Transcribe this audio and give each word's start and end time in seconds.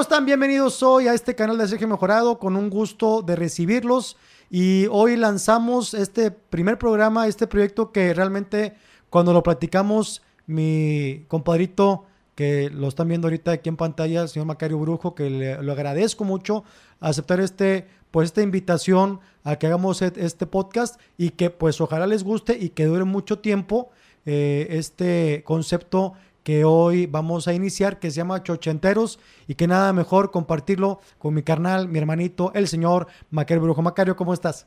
¿Cómo 0.00 0.08
están? 0.08 0.24
Bienvenidos 0.24 0.82
hoy 0.82 1.08
a 1.08 1.12
este 1.12 1.34
canal 1.34 1.58
de 1.58 1.68
Sergio 1.68 1.86
Mejorado, 1.86 2.38
con 2.38 2.56
un 2.56 2.70
gusto 2.70 3.20
de 3.20 3.36
recibirlos. 3.36 4.16
Y 4.48 4.86
hoy 4.86 5.14
lanzamos 5.14 5.92
este 5.92 6.30
primer 6.30 6.78
programa, 6.78 7.26
este 7.26 7.46
proyecto 7.46 7.92
que 7.92 8.14
realmente 8.14 8.72
cuando 9.10 9.34
lo 9.34 9.42
platicamos, 9.42 10.22
mi 10.46 11.26
compadrito, 11.28 12.06
que 12.34 12.70
lo 12.70 12.88
están 12.88 13.08
viendo 13.08 13.26
ahorita 13.26 13.50
aquí 13.50 13.68
en 13.68 13.76
pantalla, 13.76 14.22
el 14.22 14.30
señor 14.30 14.46
Macario 14.46 14.78
Brujo, 14.78 15.14
que 15.14 15.28
le, 15.28 15.62
lo 15.62 15.72
agradezco 15.72 16.24
mucho 16.24 16.64
aceptar 16.98 17.38
este, 17.38 17.86
pues 18.10 18.28
esta 18.28 18.40
invitación 18.40 19.20
a 19.44 19.56
que 19.56 19.66
hagamos 19.66 20.00
e, 20.00 20.14
este 20.16 20.46
podcast 20.46 20.98
y 21.18 21.28
que 21.28 21.50
pues 21.50 21.78
ojalá 21.78 22.06
les 22.06 22.24
guste 22.24 22.56
y 22.58 22.70
que 22.70 22.86
dure 22.86 23.04
mucho 23.04 23.40
tiempo 23.40 23.90
eh, 24.24 24.66
este 24.70 25.42
concepto 25.44 26.14
que 26.50 26.64
hoy 26.64 27.06
vamos 27.06 27.46
a 27.46 27.54
iniciar, 27.54 28.00
que 28.00 28.10
se 28.10 28.16
llama 28.16 28.42
Chochenteros, 28.42 29.20
y 29.46 29.54
que 29.54 29.68
nada 29.68 29.92
mejor 29.92 30.32
compartirlo 30.32 30.98
con 31.16 31.32
mi 31.32 31.44
carnal, 31.44 31.86
mi 31.86 31.96
hermanito, 31.96 32.50
el 32.56 32.66
señor 32.66 33.06
Macario 33.30 33.62
Brujo. 33.62 33.82
Macario, 33.82 34.16
¿cómo 34.16 34.34
estás? 34.34 34.66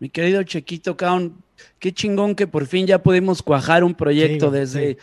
Mi 0.00 0.08
querido 0.08 0.42
Chequito 0.42 0.96
Caon, 0.96 1.40
qué 1.78 1.92
chingón 1.92 2.34
que 2.34 2.48
por 2.48 2.66
fin 2.66 2.84
ya 2.88 3.00
pudimos 3.00 3.44
cuajar 3.44 3.84
un 3.84 3.94
proyecto 3.94 4.50
desde, 4.50 4.98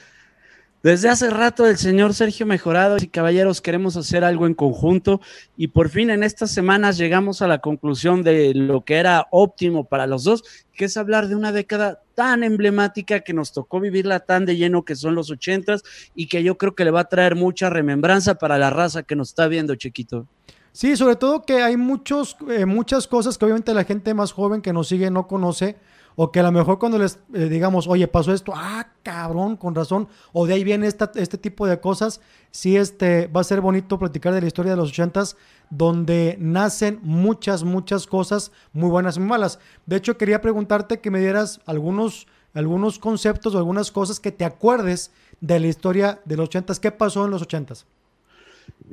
desde 0.85 1.09
hace 1.09 1.31
rato 1.31 1.66
el 1.66 1.77
señor 1.77 2.13
Sergio 2.13 2.45
Mejorado 2.45 2.98
y 3.02 3.07
caballeros 3.07 3.59
queremos 3.59 3.98
hacer 3.98 4.23
algo 4.23 4.45
en 4.45 4.53
conjunto 4.53 5.20
y 5.58 5.70
por 5.70 5.89
fin 5.89 6.11
en 6.11 6.21
estas 6.21 6.52
semanas 6.52 6.99
llegamos 6.99 7.41
a 7.41 7.48
la 7.48 7.58
conclusión 7.58 8.21
de 8.21 8.53
lo 8.53 8.85
que 8.85 8.98
era 8.98 9.25
óptimo 9.31 9.85
para 9.85 10.05
los 10.05 10.25
dos, 10.25 10.44
que 10.73 10.85
es 10.85 10.95
hablar 10.95 11.27
de 11.27 11.35
una 11.35 11.52
década 11.52 12.03
tan 12.13 12.44
emblemática 12.44 13.22
que 13.22 13.33
nos 13.33 13.52
tocó 13.52 13.80
vivirla 13.80 14.19
tan 14.19 14.45
de 14.45 14.58
lleno 14.58 14.86
que 14.86 14.95
son 14.95 15.16
los 15.16 15.31
ochentas 15.31 15.81
y 16.13 16.28
que 16.28 16.44
yo 16.44 16.56
creo 16.59 16.75
que 16.75 16.86
le 16.86 16.91
va 16.91 17.00
a 17.00 17.09
traer 17.09 17.33
mucha 17.33 17.72
remembranza 17.72 18.36
para 18.36 18.59
la 18.59 18.69
raza 18.69 19.02
que 19.02 19.16
nos 19.16 19.30
está 19.30 19.47
viendo, 19.47 19.73
Chiquito. 19.73 20.28
Sí, 20.72 20.95
sobre 20.97 21.16
todo 21.16 21.41
que 21.41 21.63
hay 21.63 21.78
muchos, 21.78 22.38
eh, 22.47 22.67
muchas 22.67 23.08
cosas 23.08 23.39
que 23.39 23.45
obviamente 23.45 23.73
la 23.73 23.86
gente 23.86 24.13
más 24.13 24.31
joven 24.31 24.61
que 24.61 24.72
nos 24.72 24.89
sigue 24.89 25.09
no 25.09 25.25
conoce 25.25 25.78
o 26.16 26.31
que 26.31 26.39
a 26.39 26.44
lo 26.44 26.52
mejor 26.52 26.80
cuando 26.80 26.97
les 26.97 27.19
eh, 27.33 27.49
digamos, 27.49 27.88
oye, 27.88 28.08
pasó 28.08 28.33
esto, 28.33 28.53
ah, 28.55 28.88
cabrón, 29.03 29.58
con 29.58 29.75
razón, 29.75 30.08
o 30.33 30.45
de 30.45 30.53
ahí 30.53 30.63
viene 30.63 30.88
esta, 30.88 31.11
este 31.16 31.38
tipo 31.38 31.67
de 31.67 31.80
cosas, 31.80 32.22
sí 32.52 32.77
este, 32.77 33.27
va 33.27 33.41
a 33.41 33.44
ser 33.44 33.61
bonito 33.61 33.99
platicar 33.99 34.33
de 34.33 34.41
la 34.41 34.47
historia 34.47 34.72
de 34.72 34.77
los 34.77 34.89
ochentas, 34.89 35.35
donde 35.69 36.38
nacen 36.39 36.99
muchas, 37.03 37.63
muchas 37.63 38.07
cosas 38.07 38.52
muy 38.73 38.89
buenas 38.89 39.17
y 39.17 39.19
muy 39.19 39.30
malas. 39.30 39.59
De 39.85 39.97
hecho, 39.97 40.17
quería 40.17 40.41
preguntarte 40.41 40.99
que 40.99 41.11
me 41.11 41.19
dieras 41.19 41.59
algunos, 41.66 42.27
algunos 42.53 43.00
conceptos 43.00 43.55
o 43.55 43.57
algunas 43.57 43.91
cosas 43.91 44.19
que 44.19 44.31
te 44.31 44.45
acuerdes 44.45 45.11
de 45.41 45.59
la 45.59 45.67
historia 45.67 46.19
de 46.25 46.38
los 46.38 46.45
ochentas. 46.45 46.79
¿Qué 46.79 46.91
pasó 46.91 47.25
en 47.25 47.31
los 47.31 47.41
ochentas? 47.41 47.85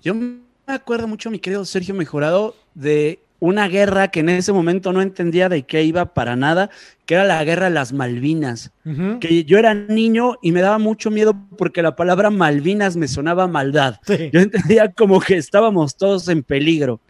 Yo 0.00 0.14
me 0.14 0.40
acuerdo 0.66 1.06
mucho, 1.06 1.30
mi 1.30 1.38
querido 1.38 1.64
Sergio 1.64 1.94
Mejorado, 1.94 2.54
de 2.74 3.20
una 3.42 3.66
guerra 3.66 4.06
que 4.06 4.20
en 4.20 4.28
ese 4.28 4.52
momento 4.52 4.92
no 4.92 5.02
entendía 5.02 5.48
de 5.48 5.64
qué 5.64 5.82
iba 5.82 6.14
para 6.14 6.36
nada, 6.36 6.70
que 7.06 7.14
era 7.14 7.24
la 7.24 7.42
guerra 7.42 7.64
de 7.64 7.74
las 7.74 7.92
Malvinas. 7.92 8.70
Que 9.18 9.44
yo 9.44 9.58
era 9.58 9.74
niño 9.74 10.36
y 10.42 10.52
me 10.52 10.60
daba 10.60 10.78
mucho 10.78 11.10
miedo 11.10 11.34
porque 11.58 11.82
la 11.82 11.96
palabra 11.96 12.30
Malvinas 12.30 12.96
me 12.96 13.08
sonaba 13.08 13.48
maldad. 13.48 13.96
Yo 14.32 14.38
entendía 14.38 14.92
como 14.92 15.18
que 15.18 15.36
estábamos 15.38 15.96
todos 15.96 16.28
en 16.28 16.44
peligro. 16.44 17.00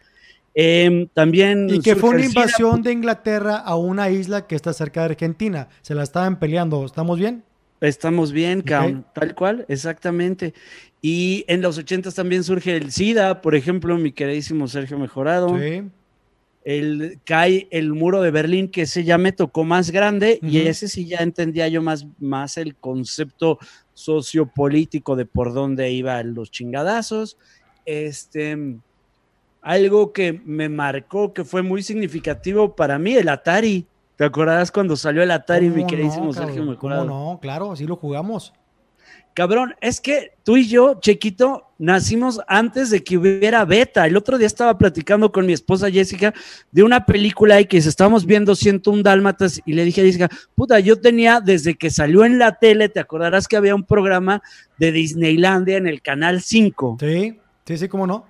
Em, 0.54 1.06
también. 1.08 1.68
Y 1.68 1.80
que 1.80 1.96
fue 1.96 2.08
una 2.08 2.24
invasión 2.24 2.80
de 2.80 2.92
Inglaterra 2.92 3.56
a 3.56 3.76
una 3.76 4.08
isla 4.08 4.46
que 4.46 4.54
está 4.54 4.72
cerca 4.72 5.00
de 5.00 5.10
Argentina. 5.10 5.68
Se 5.82 5.94
la 5.94 6.02
estaban 6.02 6.38
peleando. 6.38 6.86
¿Estamos 6.86 7.18
bien? 7.18 7.44
Estamos 7.82 8.32
bien, 8.32 8.62
tal 8.62 9.34
cual, 9.34 9.66
exactamente. 9.68 10.54
Y 11.02 11.44
en 11.46 11.60
los 11.60 11.76
ochentas 11.76 12.14
también 12.14 12.42
surge 12.42 12.74
el 12.74 12.90
SIDA, 12.90 13.42
por 13.42 13.54
ejemplo, 13.54 13.98
mi 13.98 14.12
queridísimo 14.12 14.66
Sergio 14.66 14.98
Mejorado. 14.98 15.58
Sí 15.58 15.82
el, 16.64 17.20
cae 17.24 17.68
el 17.70 17.92
muro 17.92 18.22
de 18.22 18.30
Berlín, 18.30 18.68
que 18.68 18.82
ese 18.82 19.04
ya 19.04 19.18
me 19.18 19.32
tocó 19.32 19.64
más 19.64 19.90
grande 19.90 20.38
y 20.42 20.58
ese 20.58 20.88
sí 20.88 21.06
ya 21.06 21.18
entendía 21.18 21.68
yo 21.68 21.82
más, 21.82 22.06
más 22.18 22.56
el 22.56 22.76
concepto 22.76 23.58
sociopolítico 23.94 25.16
de 25.16 25.26
por 25.26 25.52
dónde 25.52 25.90
iban 25.90 26.34
los 26.34 26.50
chingadazos. 26.50 27.36
Este, 27.84 28.56
algo 29.60 30.12
que 30.12 30.40
me 30.44 30.68
marcó, 30.68 31.32
que 31.32 31.44
fue 31.44 31.62
muy 31.62 31.82
significativo 31.82 32.74
para 32.74 32.98
mí, 32.98 33.14
el 33.14 33.28
Atari. 33.28 33.86
¿Te 34.16 34.24
acordarás 34.24 34.70
cuando 34.70 34.94
salió 34.96 35.22
el 35.22 35.30
Atari, 35.30 35.68
mi 35.70 35.86
queridísimo 35.86 36.32
Sergio? 36.32 36.64
no? 36.64 37.38
Claro, 37.40 37.72
así 37.72 37.86
lo 37.86 37.96
jugamos. 37.96 38.52
Cabrón, 39.34 39.74
es 39.80 40.00
que 40.00 40.32
tú 40.42 40.58
y 40.58 40.68
yo, 40.68 41.00
Chequito, 41.00 41.70
nacimos 41.78 42.40
antes 42.48 42.90
de 42.90 43.02
que 43.02 43.16
hubiera 43.16 43.64
beta. 43.64 44.06
El 44.06 44.16
otro 44.16 44.36
día 44.36 44.46
estaba 44.46 44.76
platicando 44.76 45.32
con 45.32 45.46
mi 45.46 45.54
esposa 45.54 45.90
Jessica 45.90 46.34
de 46.70 46.82
una 46.82 47.06
película 47.06 47.58
y 47.58 47.64
que 47.64 47.80
se 47.80 47.88
estábamos 47.88 48.26
viendo 48.26 48.54
101 48.54 49.02
Dálmatas 49.02 49.60
y 49.64 49.72
le 49.72 49.84
dije 49.84 50.02
a 50.02 50.04
Jessica, 50.04 50.28
puta, 50.54 50.80
yo 50.80 51.00
tenía 51.00 51.40
desde 51.40 51.74
que 51.74 51.90
salió 51.90 52.26
en 52.26 52.38
la 52.38 52.58
tele, 52.58 52.90
te 52.90 53.00
acordarás 53.00 53.48
que 53.48 53.56
había 53.56 53.74
un 53.74 53.84
programa 53.84 54.42
de 54.78 54.92
Disneylandia 54.92 55.78
en 55.78 55.86
el 55.86 56.02
canal 56.02 56.42
5. 56.42 56.98
Sí, 57.00 57.38
sí, 57.66 57.78
sí, 57.78 57.88
cómo 57.88 58.06
no. 58.06 58.26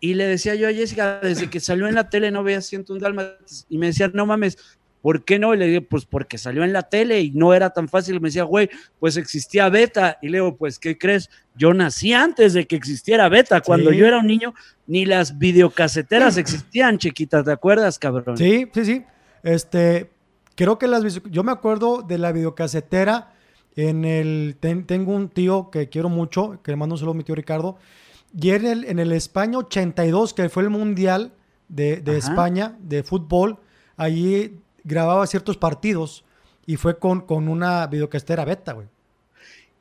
Y 0.00 0.14
le 0.14 0.26
decía 0.26 0.54
yo 0.54 0.68
a 0.68 0.72
Jessica, 0.72 1.20
desde 1.20 1.50
que 1.50 1.58
salió 1.58 1.88
en 1.88 1.94
la 1.94 2.08
tele 2.08 2.30
no 2.30 2.44
veía 2.44 2.60
101 2.60 3.00
Dálmatas. 3.00 3.66
Y 3.68 3.78
me 3.78 3.86
decía, 3.86 4.10
no 4.12 4.26
mames, 4.26 4.58
¿Por 5.02 5.24
qué 5.24 5.38
no? 5.38 5.54
Y 5.54 5.58
le 5.58 5.66
dije, 5.66 5.80
pues 5.80 6.04
porque 6.04 6.38
salió 6.38 6.64
en 6.64 6.72
la 6.72 6.82
tele 6.82 7.20
y 7.20 7.30
no 7.30 7.54
era 7.54 7.70
tan 7.70 7.88
fácil. 7.88 8.20
me 8.20 8.28
decía, 8.28 8.44
güey, 8.44 8.68
pues 8.98 9.16
existía 9.16 9.68
beta. 9.68 10.18
Y 10.20 10.28
le 10.28 10.38
digo, 10.38 10.56
pues, 10.56 10.78
¿qué 10.78 10.98
crees? 10.98 11.30
Yo 11.54 11.72
nací 11.72 12.12
antes 12.12 12.52
de 12.52 12.66
que 12.66 12.76
existiera 12.76 13.28
beta. 13.28 13.60
Cuando 13.60 13.92
yo 13.92 14.06
era 14.06 14.18
un 14.18 14.26
niño, 14.26 14.54
ni 14.86 15.04
las 15.04 15.38
videocaseteras 15.38 16.36
existían, 16.36 16.98
chiquita. 16.98 17.44
¿Te 17.44 17.52
acuerdas, 17.52 17.98
cabrón? 17.98 18.36
Sí, 18.36 18.68
sí, 18.74 18.84
sí. 18.84 19.04
Este, 19.42 20.10
creo 20.54 20.78
que 20.78 20.88
las 20.88 21.22
yo 21.30 21.44
me 21.44 21.52
acuerdo 21.52 22.02
de 22.02 22.18
la 22.18 22.32
videocasetera 22.32 23.32
en 23.76 24.04
el 24.04 24.56
tengo 24.60 25.12
un 25.12 25.28
tío 25.28 25.70
que 25.70 25.88
quiero 25.88 26.08
mucho, 26.08 26.60
que 26.64 26.72
le 26.72 26.76
mando 26.76 26.96
un 26.96 26.98
saludo 26.98 27.12
a 27.12 27.16
mi 27.16 27.22
tío 27.22 27.36
Ricardo, 27.36 27.76
y 28.36 28.50
en 28.50 28.66
el, 28.66 28.84
en 28.84 28.98
el 28.98 29.12
España 29.12 29.58
82, 29.58 30.34
que 30.34 30.48
fue 30.48 30.64
el 30.64 30.70
Mundial 30.70 31.32
de, 31.68 31.98
de 31.98 32.18
España 32.18 32.76
de 32.80 33.04
fútbol, 33.04 33.58
allí 33.96 34.58
grababa 34.84 35.26
ciertos 35.26 35.56
partidos 35.56 36.24
y 36.66 36.76
fue 36.76 36.98
con, 36.98 37.22
con 37.22 37.48
una 37.48 37.86
videocasetera 37.86 38.44
beta, 38.44 38.72
güey. 38.72 38.86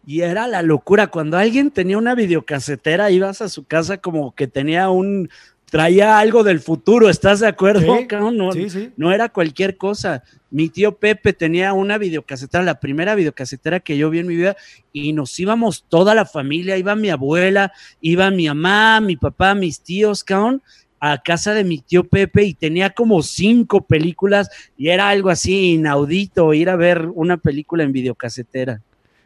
Y 0.07 0.21
era 0.21 0.47
la 0.47 0.61
locura. 0.61 1.07
Cuando 1.07 1.37
alguien 1.37 1.69
tenía 1.69 1.97
una 1.97 2.15
videocasetera, 2.15 3.11
ibas 3.11 3.41
a 3.41 3.49
su 3.49 3.65
casa 3.65 3.97
como 3.97 4.33
que 4.33 4.47
tenía 4.47 4.89
un. 4.89 5.29
traía 5.65 6.17
algo 6.17 6.45
del 6.45 6.61
futuro, 6.61 7.09
¿estás 7.09 7.41
de 7.41 7.47
acuerdo? 7.47 7.93
No, 8.31 8.53
sí, 8.53 8.69
sí. 8.69 8.93
no 8.95 9.11
era 9.11 9.27
cualquier 9.27 9.75
cosa. 9.75 10.23
Mi 10.49 10.69
tío 10.69 10.95
Pepe 10.95 11.33
tenía 11.33 11.73
una 11.73 11.97
videocasetera, 11.97 12.63
la 12.63 12.79
primera 12.79 13.15
videocasetera 13.15 13.81
que 13.81 13.97
yo 13.97 14.09
vi 14.09 14.19
en 14.19 14.27
mi 14.27 14.37
vida, 14.37 14.55
y 14.93 15.11
nos 15.11 15.37
íbamos 15.41 15.83
toda 15.89 16.15
la 16.15 16.25
familia, 16.25 16.77
iba 16.77 16.95
mi 16.95 17.09
abuela, 17.09 17.73
iba 17.99 18.31
mi 18.31 18.47
mamá, 18.47 19.01
mi 19.01 19.17
papá, 19.17 19.55
mis 19.55 19.81
tíos, 19.81 20.23
cabrón, 20.23 20.61
a 20.99 21.17
casa 21.19 21.53
de 21.53 21.63
mi 21.63 21.79
tío 21.79 22.03
Pepe 22.03 22.43
y 22.43 22.53
tenía 22.53 22.89
como 22.89 23.21
cinco 23.21 23.81
películas 23.81 24.49
y 24.77 24.89
era 24.89 25.09
algo 25.09 25.29
así 25.29 25.73
inaudito 25.73 26.53
ir 26.53 26.69
a 26.69 26.75
ver 26.75 27.09
una 27.13 27.37
película 27.37 27.83
en 27.83 27.91
videocasetera. 27.91 28.81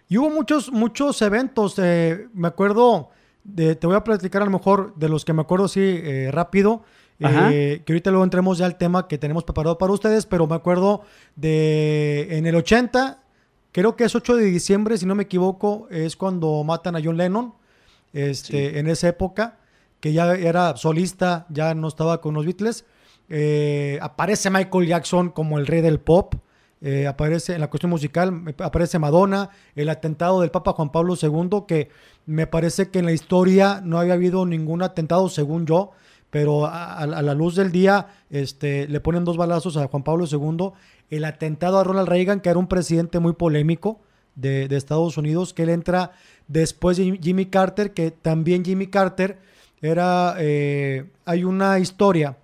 Y 0.10 0.18
hubo 0.18 0.30
muchos, 0.30 0.72
muchos 0.72 1.22
eventos, 1.22 1.76
eh, 1.78 2.28
me 2.34 2.50
acuerdo, 2.50 3.12
de, 3.46 3.76
te 3.76 3.88
voy 3.88 3.96
a 3.96 4.04
platicar 4.04 4.42
a 4.42 4.46
lo 4.46 4.52
mejor 4.52 4.94
de 4.96 5.08
los 5.08 5.24
que 5.24 5.32
me 5.32 5.42
acuerdo 5.42 5.66
así 5.66 5.80
eh, 5.82 6.30
rápido, 6.32 6.84
eh, 7.20 7.84
que 7.86 7.94
ahorita 7.94 8.10
luego 8.10 8.24
entremos 8.24 8.58
ya 8.58 8.66
al 8.66 8.78
tema 8.78 9.08
que 9.08 9.18
tenemos 9.18 9.44
preparado 9.44 9.78
para 9.78 9.94
ustedes, 9.94 10.26
pero 10.26 10.48
me 10.48 10.56
acuerdo 10.56 11.04
de 11.36 12.28
en 12.32 12.46
el 12.46 12.56
80, 12.56 13.24
creo 13.72 13.96
que 13.96 14.04
es 14.04 14.14
8 14.14 14.36
de 14.36 14.46
diciembre, 14.46 14.98
si 14.98 15.06
no 15.06 15.16
me 15.16 15.24
equivoco, 15.24 15.88
es 15.92 16.18
cuando 16.18 16.62
matan 16.64 16.96
a 16.98 17.02
John 17.02 17.16
Lennon, 17.16 17.54
este, 18.12 18.80
en 18.80 18.88
esa 18.88 19.08
época 19.08 19.61
que 20.02 20.12
ya 20.12 20.34
era 20.34 20.76
solista, 20.76 21.46
ya 21.50 21.74
no 21.74 21.88
estaba 21.88 22.20
con 22.20 22.34
los 22.34 22.46
Beatles. 22.46 22.86
Eh, 23.30 23.98
aparece 24.02 24.50
Michael 24.50 24.88
Jackson 24.88 25.30
como 25.30 25.58
el 25.58 25.68
rey 25.68 25.82
del 25.82 26.00
pop. 26.00 26.36
Eh, 26.82 27.06
aparece 27.06 27.54
en 27.54 27.62
la 27.62 27.70
cuestión 27.70 27.92
musical, 27.92 28.56
aparece 28.58 28.98
Madonna, 28.98 29.52
el 29.76 29.88
atentado 29.88 30.42
del 30.42 30.50
Papa 30.50 30.74
Juan 30.74 30.92
Pablo 30.92 31.14
II, 31.22 31.66
que 31.68 31.90
me 32.26 32.48
parece 32.48 32.90
que 32.90 33.00
en 33.00 33.06
la 33.06 33.12
historia 33.12 33.82
no 33.84 34.00
había 34.00 34.16
habido 34.16 34.48
ningún 34.48 34.82
atentado, 34.82 35.30
según 35.30 35.68
yo, 35.68 35.92
pero 36.32 36.66
a, 36.66 37.06
la 37.06 37.34
luz 37.36 37.56
del 37.56 37.72
día 37.72 38.08
este, 38.32 38.88
le 38.88 39.00
ponen 39.00 39.26
dos 39.26 39.38
balazos 39.38 39.78
a 39.78 39.88
Juan 39.88 40.04
Pablo 40.04 40.26
II. 40.26 40.72
El 41.12 41.26
atentado 41.26 41.78
a 41.78 41.84
Ronald 41.84 42.10
Reagan, 42.10 42.40
que 42.40 42.50
era 42.50 42.58
un 42.58 42.68
presidente 42.68 43.20
muy 43.20 43.34
polémico 43.34 44.02
de, 44.34 44.68
de 44.68 44.76
Estados 44.76 45.18
Unidos, 45.18 45.54
que 45.54 45.64
él 45.64 45.70
entra 45.70 46.14
después 46.48 46.98
de 46.98 47.20
Jimmy 47.22 47.46
Carter, 47.46 47.94
que 47.94 48.10
también 48.10 48.66
Jimmy 48.66 48.88
Carter 48.88 49.38
era, 49.82 50.36
eh, 50.40 51.06
hay 51.26 51.44
una 51.44 51.80
historia 51.80 52.38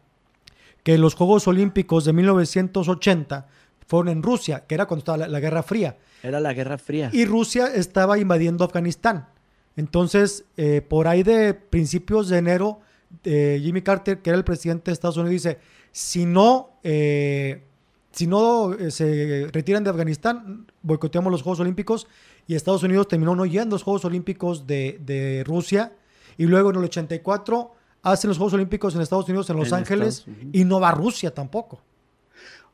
que 0.84 0.98
los 0.98 1.16
Juegos 1.16 1.48
Olímpicos 1.48 2.06
de 2.06 2.14
1980 2.14 3.48
fueron 3.88 4.10
en 4.10 4.24
Rusia, 4.24 4.66
que 4.68 4.76
era 4.76 4.86
cuando 4.86 5.00
estaba 5.00 5.28
la, 5.28 5.40
Guerra 5.40 5.64
Fría. 5.64 5.98
Era 6.24 6.40
la 6.40 6.54
Guerra 6.54 6.78
Fría. 6.78 7.10
Y 7.14 7.26
Rusia 7.26 7.68
estaba 7.68 8.18
invadiendo 8.18 8.64
Afganistán. 8.64 9.28
Entonces, 9.76 10.46
eh, 10.58 10.82
por 10.82 11.08
ahí 11.08 11.24
de 11.24 11.54
principios 11.54 12.30
de 12.30 12.38
enero, 12.38 12.80
Jimmy 13.24 13.82
Carter, 13.82 14.20
que 14.20 14.30
era 14.30 14.38
el 14.38 14.44
presidente 14.44 14.92
de 14.92 14.94
Estados 14.94 15.18
Unidos, 15.18 15.32
dice, 15.32 15.60
si 15.98 16.28
no, 16.28 16.78
eh, 16.84 17.64
si 18.12 18.28
no 18.28 18.72
eh, 18.76 18.92
se 18.92 19.50
retiran 19.52 19.84
de 19.84 19.90
Afganistán, 19.90 20.68
boicoteamos 20.84 21.32
los 21.32 21.42
Juegos 21.42 21.60
Olímpicos 21.60 22.08
y 22.46 22.54
Estados 22.54 22.84
Unidos 22.84 23.08
terminó 23.08 23.36
no 23.36 23.48
yendo 23.48 23.74
a 23.74 23.78
los 23.78 23.84
Juegos 23.84 24.06
Olímpicos 24.06 24.68
de, 24.68 25.44
Rusia 25.48 25.94
y 26.38 26.46
luego 26.46 26.70
en 26.70 26.78
el 26.78 26.84
84 26.86 27.72
hacen 28.04 28.30
los 28.30 28.38
Juegos 28.38 28.54
Olímpicos 28.54 28.96
en 28.96 29.02
Estados 29.02 29.28
Unidos, 29.28 29.50
en 29.50 29.58
Los 29.58 29.74
Ángeles, 29.74 30.26
y 30.54 30.64
no 30.64 30.80
va 30.80 30.90
a 30.90 30.94
Rusia 30.94 31.34
tampoco. 31.34 31.82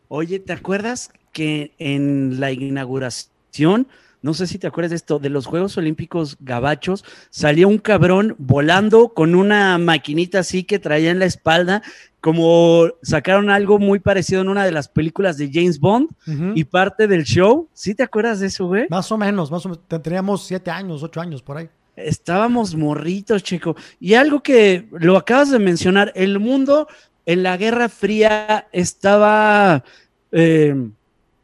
Oye, 0.08 0.40
¿te 0.40 0.54
acuerdas 0.54 1.12
que 1.32 1.74
en 1.80 2.40
la 2.40 2.52
inauguración 2.52 3.88
no 4.24 4.34
sé 4.34 4.48
si 4.48 4.58
te 4.58 4.68
acuerdas 4.68 4.92
de 4.92 4.96
esto, 4.96 5.20
de 5.20 5.30
los 5.30 5.46
Juegos 5.46 5.78
Olímpicos 5.78 6.38
Gabachos, 6.40 7.04
salió 7.30 7.68
un 7.68 7.78
cabrón 7.78 8.36
volando 8.40 9.10
con 9.10 9.36
una 9.36 9.78
maquinita 9.78 10.40
así 10.40 10.64
que 10.64 10.80
traía 10.80 11.12
en 11.12 11.20
la 11.20 11.26
espalda, 11.26 11.84
como 12.22 12.88
sacaron 13.02 13.50
algo 13.50 13.80
muy 13.80 14.00
parecido 14.00 14.42
en 14.42 14.48
una 14.48 14.64
de 14.64 14.72
las 14.72 14.88
películas 14.88 15.38
de 15.38 15.52
James 15.52 15.78
Bond 15.78 16.10
y 16.56 16.64
parte 16.64 17.06
del 17.08 17.26
show. 17.26 17.68
¿Sí 17.74 17.96
te 17.96 18.04
acuerdas 18.04 18.40
de 18.40 18.48
eso, 18.48 18.66
güey? 18.66 18.88
Más 18.90 19.12
o 19.12 19.18
menos, 19.18 19.52
más 19.52 19.66
o 19.66 19.70
menos. 19.70 19.84
Teníamos 20.02 20.46
siete 20.48 20.72
años, 20.72 21.04
ocho 21.04 21.20
años 21.20 21.44
por 21.44 21.58
ahí. 21.58 21.70
Estábamos 21.96 22.76
morritos, 22.76 23.44
chico. 23.44 23.76
Y 24.00 24.16
algo 24.16 24.42
que 24.42 24.88
lo 24.92 25.18
acabas 25.18 25.52
de 25.52 25.60
mencionar, 25.60 26.12
el 26.16 26.40
mundo 26.40 26.88
en 27.26 27.44
la 27.44 27.58
Guerra 27.58 27.90
Fría 27.90 28.68
estaba... 28.72 29.84
Eh, 30.32 30.76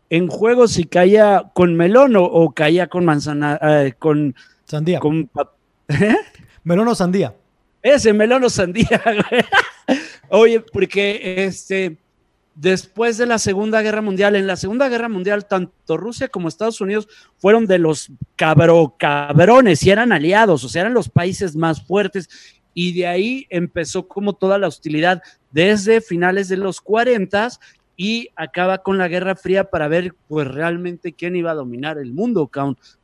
en 0.09 0.27
juego 0.27 0.67
si 0.67 0.85
caía 0.85 1.51
con 1.53 1.75
melón 1.75 2.13
o, 2.17 2.51
caía 2.51 2.87
con 2.87 3.05
manzana, 3.05 3.59
eh, 3.61 3.93
con 3.97 4.35
sandía. 4.65 4.99
Con, 4.99 5.29
¿eh? 5.87 6.15
Melón 6.63 6.87
o 6.87 6.95
sandía. 6.95 7.35
Ese 7.81 8.11
melón 8.11 8.43
o 8.43 8.49
sandía, 8.49 9.01
Oye, 10.29 10.59
porque 10.59 11.45
este, 11.45 11.97
después 12.59 13.17
de 13.17 13.25
la 13.25 13.39
Segunda 13.39 13.81
Guerra 13.81 14.01
Mundial, 14.01 14.35
en 14.35 14.45
la 14.45 14.57
Segunda 14.57 14.89
Guerra 14.89 15.07
Mundial, 15.07 15.45
tanto 15.45 15.95
Rusia 15.95 16.27
como 16.27 16.49
Estados 16.49 16.81
Unidos 16.81 17.07
fueron 17.37 17.65
de 17.65 17.79
los 17.79 18.11
cabro 18.35 18.95
cabrones 18.99 19.81
y 19.83 19.89
eran 19.89 20.11
aliados, 20.11 20.63
o 20.63 20.69
sea, 20.69 20.81
eran 20.81 20.93
los 20.93 21.09
países 21.09 21.55
más 21.55 21.85
fuertes. 21.85 22.29
Y 22.73 22.93
de 22.93 23.07
ahí 23.07 23.47
empezó 23.49 24.07
como 24.07 24.33
toda 24.33 24.57
la 24.57 24.67
hostilidad 24.67 25.21
desde 25.51 26.01
finales 26.01 26.49
de 26.49 26.57
los 26.57 26.81
40 26.81 27.49
y 27.95 28.29
acaba 28.35 28.79
con 28.79 28.97
la 28.97 29.07
Guerra 29.07 29.35
Fría 29.35 29.69
para 29.69 29.87
ver 29.87 30.13
pues 30.27 30.47
realmente 30.47 31.13
quién 31.13 31.35
iba 31.35 31.51
a 31.51 31.55
dominar 31.55 31.97
el 31.97 32.13
mundo, 32.13 32.49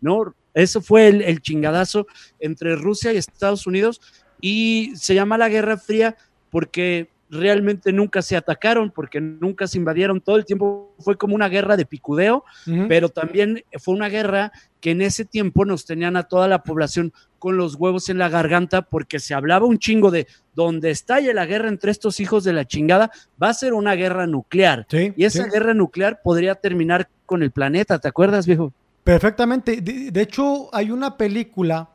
¿no? 0.02 0.36
Eso 0.54 0.81
fue 0.81 1.07
el, 1.07 1.42
chingadazo 1.42 2.07
entre 2.40 2.75
Rusia 2.75 3.13
y 3.13 3.18
Estados 3.18 3.68
Unidos 3.68 4.02
y 4.40 4.94
se 4.96 5.16
llama 5.16 5.38
la 5.38 5.50
Guerra 5.50 5.78
Fría 5.78 6.16
porque 6.50 7.10
realmente 7.30 7.92
nunca 7.92 8.22
se 8.22 8.36
atacaron, 8.36 8.92
porque 8.92 9.19
nunca 9.19 9.68
se 9.68 9.77
invadieron, 9.77 10.22
todo 10.22 10.36
el 10.36 10.45
tiempo 10.45 10.94
fue 11.00 11.18
como 11.18 11.36
una 11.36 11.50
guerra 11.50 11.75
de 11.77 11.86
picudeo, 11.86 12.44
pero 12.88 13.10
también 13.10 13.63
fue 13.80 13.95
una 13.95 14.10
guerra 14.10 14.51
que 14.80 14.92
en 14.92 15.01
ese 15.01 15.25
tiempo 15.25 15.66
nos 15.66 15.86
tenían 15.86 16.16
a 16.18 16.24
toda 16.24 16.48
la 16.48 16.63
población 16.63 17.13
con 17.39 17.57
los 17.57 17.75
huevos 17.75 18.10
en 18.10 18.18
la 18.18 18.30
garganta 18.30 18.83
porque 18.83 19.19
se 19.19 19.33
hablaba 19.33 19.66
un 19.66 19.80
chingo 19.80 20.12
de 20.12 20.27
donde 20.54 20.92
estalle 20.92 21.33
la 21.33 21.45
guerra 21.45 21.69
entre 21.69 21.92
estos 21.92 22.19
hijos 22.19 22.44
de 22.44 22.54
la 22.54 22.66
chingada, 22.66 23.12
va 23.42 23.50
a 23.50 23.54
ser 23.54 23.74
una 23.74 23.95
guerra 23.95 24.28
nuclear. 24.28 24.88
y 24.92 25.25
esa 25.25 25.45
guerra 25.48 25.74
nuclear 25.74 26.21
podría 26.24 26.56
terminar 26.56 27.10
con 27.25 27.44
el 27.44 27.51
planeta, 27.51 28.00
¿te 28.00 28.07
acuerdas, 28.07 28.45
viejo? 28.45 28.71
Perfectamente. 29.04 29.81
De, 29.81 30.21
hecho, 30.21 30.74
hay 30.74 30.89
una 30.89 31.18
película 31.18 31.89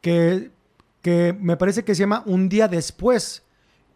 que, 0.00 0.50
que 1.02 1.36
me 1.38 1.56
parece 1.56 1.84
que 1.84 1.94
se 1.94 2.00
llama 2.00 2.22
Un 2.26 2.48
día 2.48 2.66
después 2.66 3.44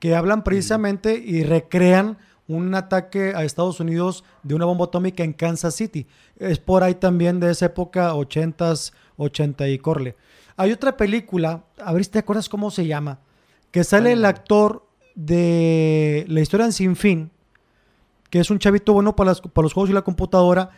que 0.04 0.14
hablan 0.14 0.44
precisamente 0.44 1.14
y 1.16 1.44
recrean 1.44 2.18
un 2.46 2.74
ataque 2.74 3.32
a 3.34 3.42
Estados 3.42 3.80
Unidos 3.80 4.22
de 4.42 4.54
una 4.54 4.66
bomba 4.66 4.84
atómica 4.84 5.24
en 5.24 5.32
Kansas 5.32 5.76
City. 5.76 6.06
Es 6.36 6.58
por 6.58 6.82
ahí 6.82 6.96
también 6.96 7.40
de 7.40 7.50
esa 7.50 7.64
época, 7.64 8.12
80s, 8.12 8.92
80 9.16 9.66
y 9.68 9.78
corle. 9.78 10.14
Hay 10.58 10.72
otra 10.72 10.98
película, 10.98 11.64
a 11.82 11.94
ver 11.94 12.04
si 12.04 12.10
te 12.10 12.18
acuerdas 12.18 12.50
cómo 12.50 12.70
se 12.70 12.86
llama, 12.86 13.20
que 13.70 13.82
sale 13.82 14.12
el 14.12 14.26
actor 14.26 14.86
de 15.14 16.26
La 16.28 16.42
historia 16.42 16.66
en 16.66 16.74
sin 16.74 16.96
fin, 16.96 17.30
que 18.28 18.40
es 18.40 18.50
un 18.50 18.58
chavito 18.58 18.92
bueno 18.92 19.16
para, 19.16 19.30
los 19.30 19.72
juegos 19.72 19.88
y 19.88 19.94
la 19.94 20.02
computadora, 20.02 20.68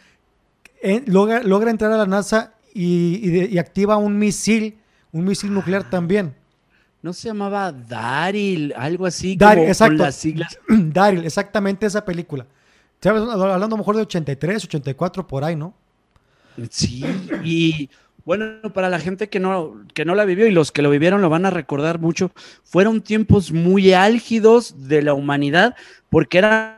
logra, 1.06 1.68
entrar 1.68 1.90
a 1.90 1.96
la 1.96 2.06
NASA 2.06 2.54
y 2.72 3.58
activa 3.58 3.96
un 3.96 4.20
misil, 4.20 4.78
un 5.10 5.24
misil 5.24 5.52
nuclear 5.52 5.90
también 5.90 6.36
no 7.06 7.12
se 7.12 7.28
llamaba 7.28 7.70
Daryl, 7.70 8.74
algo 8.76 9.06
así 9.06 9.38
como 9.38 9.52
exacto. 9.52 9.96
con 9.96 10.06
las 10.06 10.16
siglas. 10.16 10.58
Daryl, 10.68 11.24
exactamente 11.24 11.86
esa 11.86 12.04
película. 12.04 12.46
Hablando 13.00 13.54
a 13.54 13.68
lo 13.68 13.76
mejor 13.76 13.94
de 13.94 14.02
83, 14.02 14.64
84, 14.64 15.24
por 15.24 15.44
ahí, 15.44 15.54
¿no? 15.54 15.72
Sí, 16.68 17.04
y 17.44 17.90
bueno, 18.24 18.72
para 18.74 18.88
la 18.88 18.98
gente 18.98 19.28
que 19.28 19.38
no, 19.38 19.84
que 19.94 20.04
no 20.04 20.16
la 20.16 20.24
vivió 20.24 20.48
y 20.48 20.50
los 20.50 20.72
que 20.72 20.82
lo 20.82 20.90
vivieron 20.90 21.22
lo 21.22 21.28
van 21.28 21.46
a 21.46 21.50
recordar 21.50 22.00
mucho, 22.00 22.32
fueron 22.64 23.00
tiempos 23.00 23.52
muy 23.52 23.92
álgidos 23.92 24.88
de 24.88 25.02
la 25.02 25.14
humanidad 25.14 25.76
porque 26.08 26.38
era 26.38 26.75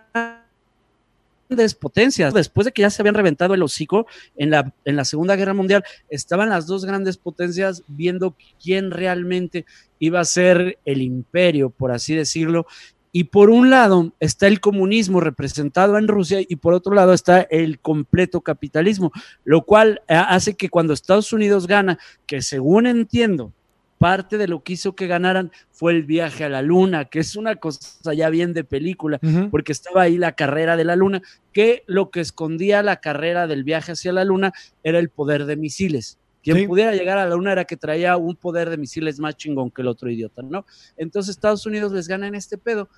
grandes 1.49 1.75
potencias. 1.75 2.35
Después 2.35 2.65
de 2.65 2.73
que 2.73 2.83
ya 2.83 2.91
se 2.91 3.03
habían 3.03 3.15
reventado 3.15 3.55
el 3.55 3.63
hocico 3.63 4.07
en 4.37 4.51
la, 4.51 4.75
en 4.85 4.97
la 4.97 5.05
Segunda 5.05 5.37
Guerra 5.37 5.55
Mundial, 5.55 5.85
estaban 6.09 6.49
las 6.49 6.67
dos 6.67 6.85
grandes 6.85 7.17
potencias 7.17 7.83
viendo 7.89 8.37
quién 8.63 8.91
realmente 8.91 9.67
iba 9.99 10.21
a 10.21 10.25
ser 10.25 10.79
el 10.85 11.03
imperio, 11.03 11.71
por 11.71 11.91
así 11.93 12.15
decirlo. 12.15 12.67
Y 13.11 13.25
por 13.25 13.49
un 13.51 13.71
lado 13.71 14.13
está 14.21 14.47
el 14.47 14.61
comunismo 14.61 15.21
representado 15.21 15.97
en 15.97 16.09
Rusia 16.09 16.41
y 16.47 16.57
por 16.57 16.75
otro 16.75 16.95
lado 16.95 17.15
está 17.15 17.41
el 17.41 17.81
completo 17.81 18.43
capitalismo, 18.43 19.13
lo 19.45 19.65
cual 19.65 20.03
eh, 20.09 20.15
hace 20.15 20.55
que 20.55 20.69
cuando 20.69 20.93
Estados 20.93 21.33
Unidos 21.33 21.67
gana, 21.67 21.99
que 22.27 22.43
según 22.43 22.87
entiendo, 22.87 23.53
parte 23.99 24.39
de 24.39 24.49
lo 24.49 24.63
que 24.63 24.75
hizo 24.75 24.95
que 24.95 25.07
ganaran 25.07 25.51
fue 25.71 25.93
el 25.93 26.05
viaje 26.05 26.45
a 26.45 26.49
la 26.49 26.63
luna, 26.63 27.07
que 27.07 27.19
es 27.19 27.37
una 27.37 27.57
cosa 27.57 28.15
ya 28.15 28.31
bien 28.31 28.55
de 28.55 28.65
película, 28.65 29.19
porque 29.51 29.73
estaba 29.73 30.03
ahí 30.03 30.19
la 30.19 30.33
carrera 30.33 30.77
de 30.77 30.85
la 30.85 30.97
luna, 30.97 31.21
que 31.53 31.83
lo 31.87 32.11
que 32.11 32.21
escondía 32.21 32.83
la 32.83 33.01
carrera 33.01 33.47
del 33.47 33.65
viaje 33.65 33.93
hacia 33.93 34.13
la 34.13 34.25
luna 34.25 34.53
era 34.83 34.99
el 34.99 35.09
poder 35.09 35.45
de 35.45 35.57
misiles. 35.57 36.19
Quien 36.43 36.67
pudiera 36.67 36.95
llegar 36.95 37.19
a 37.19 37.27
la 37.27 37.35
luna 37.35 37.53
era 37.53 37.65
que 37.65 37.77
traía 37.77 38.17
un 38.17 38.37
poder 38.37 38.71
de 38.71 38.79
misiles 38.79 39.19
más 39.19 39.37
chingón 39.37 39.71
que 39.71 39.83
el 39.83 39.89
otro 39.89 40.09
idiota, 40.09 40.41
¿no? 40.43 40.65
Entonces 40.97 41.31
Estados 41.31 41.67
Unidos 41.67 41.93
les 41.93 42.09
gana 42.09 42.27
en 42.27 42.35
este 42.35 42.57
pedo 42.57 42.89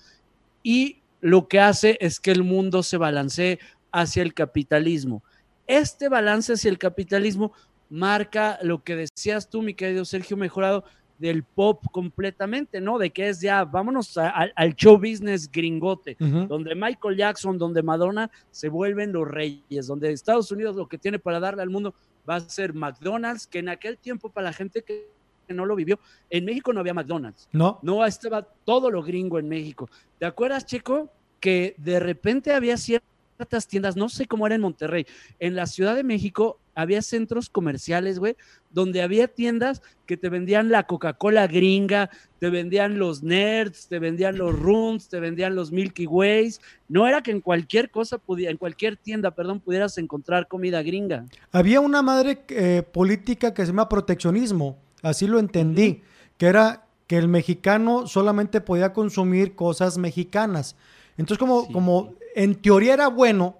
y 0.62 0.99
lo 1.21 1.49
que 1.49 1.59
hace 1.59 1.97
es 2.00 2.21
que 2.21 2.30
el 2.30 2.45
mundo 2.45 2.83
se 2.83 2.97
balancee 2.97 3.59
hacia 3.90 4.23
el 4.23 4.35
capitalismo. 4.35 5.23
Este 5.66 6.09
balance 6.09 6.52
hacia 6.52 6.71
el 6.71 6.78
capitalismo 6.78 7.52
marca 7.90 8.59
lo 8.62 8.82
que 8.82 8.97
decías 8.97 9.50
tú, 9.50 9.61
mi 9.61 9.75
querido 9.75 10.04
Sergio 10.04 10.37
Mejorado, 10.37 10.85
del 11.18 11.42
pop 11.44 11.85
completamente, 11.92 12.80
¿no? 12.80 12.99
De 12.99 13.11
que 13.11 13.28
es 13.28 13.42
ya, 13.42 13.62
vámonos 13.64 14.16
al 14.16 14.75
show 14.75 14.97
business 14.97 15.50
gringote, 15.52 16.16
donde 16.18 16.75
Michael 16.75 17.16
Jackson, 17.18 17.59
donde 17.59 17.82
Madonna 17.82 18.30
se 18.50 18.70
vuelven 18.70 19.12
los 19.12 19.28
reyes, 19.28 19.87
donde 19.87 20.11
Estados 20.12 20.50
Unidos 20.50 20.76
lo 20.76 20.88
que 20.88 20.97
tiene 20.97 21.18
para 21.18 21.38
darle 21.38 21.62
al 21.62 21.68
mundo 21.68 21.94
va 22.28 22.37
a 22.37 22.40
ser 22.40 22.73
McDonald's, 22.73 23.47
que 23.47 23.59
en 23.59 23.68
aquel 23.68 23.99
tiempo 23.99 24.30
para 24.30 24.47
la 24.47 24.52
gente 24.54 24.82
que 24.82 25.11
no 25.49 25.66
lo 25.66 25.76
vivió, 25.76 25.99
en 26.30 26.47
México 26.47 26.73
no 26.73 26.80
había 26.80 26.94
McDonald's. 26.94 27.49
No. 27.52 27.80
No 27.82 28.06
estaba 28.06 28.42
todo 28.64 28.90
lo 28.90 29.02
gringo 29.02 29.38
en 29.38 29.47
México. 29.49 29.90
¿Te 30.18 30.25
acuerdas, 30.25 30.64
Checo? 30.64 31.11
Que 31.38 31.75
de 31.76 32.00
repente 32.00 32.54
había 32.54 32.78
ciertas 32.78 33.66
tiendas, 33.66 33.94
no 33.94 34.09
sé 34.09 34.26
cómo 34.26 34.47
era 34.47 34.54
en 34.54 34.62
Monterrey, 34.62 35.06
en 35.38 35.54
la 35.54 35.66
Ciudad 35.66 35.97
de 35.97 36.04
México 36.04 36.59
había 36.80 37.02
centros 37.02 37.49
comerciales, 37.49 38.18
güey, 38.18 38.37
donde 38.70 39.02
había 39.02 39.28
tiendas 39.28 39.82
que 40.06 40.16
te 40.16 40.28
vendían 40.28 40.70
la 40.70 40.84
Coca-Cola 40.84 41.46
gringa, 41.46 42.10
te 42.38 42.50
vendían 42.50 42.99
los 42.99 43.22
nerds, 43.22 43.87
te 43.88 43.99
vendían 43.99 44.38
los 44.38 44.58
rooms, 44.58 45.08
te 45.08 45.20
vendían 45.20 45.54
los 45.54 45.72
Milky 45.72 46.06
Ways. 46.06 46.60
No 46.88 47.06
era 47.06 47.22
que 47.22 47.30
en 47.30 47.40
cualquier 47.40 47.90
cosa, 47.90 48.20
en 48.28 48.56
cualquier 48.56 48.96
tienda, 48.96 49.30
perdón, 49.30 49.60
pudieras 49.60 49.99
encontrar 49.99 50.49
comida 50.49 50.82
gringa. 50.82 51.26
Había 51.52 51.80
una 51.80 52.02
madre 52.02 52.42
eh, 52.49 52.82
política 52.82 53.54
que 53.54 53.62
se 53.62 53.68
llama 53.68 53.88
proteccionismo, 53.88 54.78
así 55.02 55.26
lo 55.26 55.38
entendí, 55.38 56.02
que 56.38 56.46
era 56.46 56.87
que 57.06 57.18
el 57.18 57.28
mexicano 57.28 58.06
solamente 58.06 58.60
podía 58.60 58.92
consumir 58.92 59.54
cosas 59.54 59.99
mexicanas. 59.99 60.76
Entonces, 61.16 61.38
como, 61.38 61.70
como 61.72 62.14
en 62.34 62.54
teoría 62.54 62.94
era 62.94 63.08
bueno, 63.08 63.56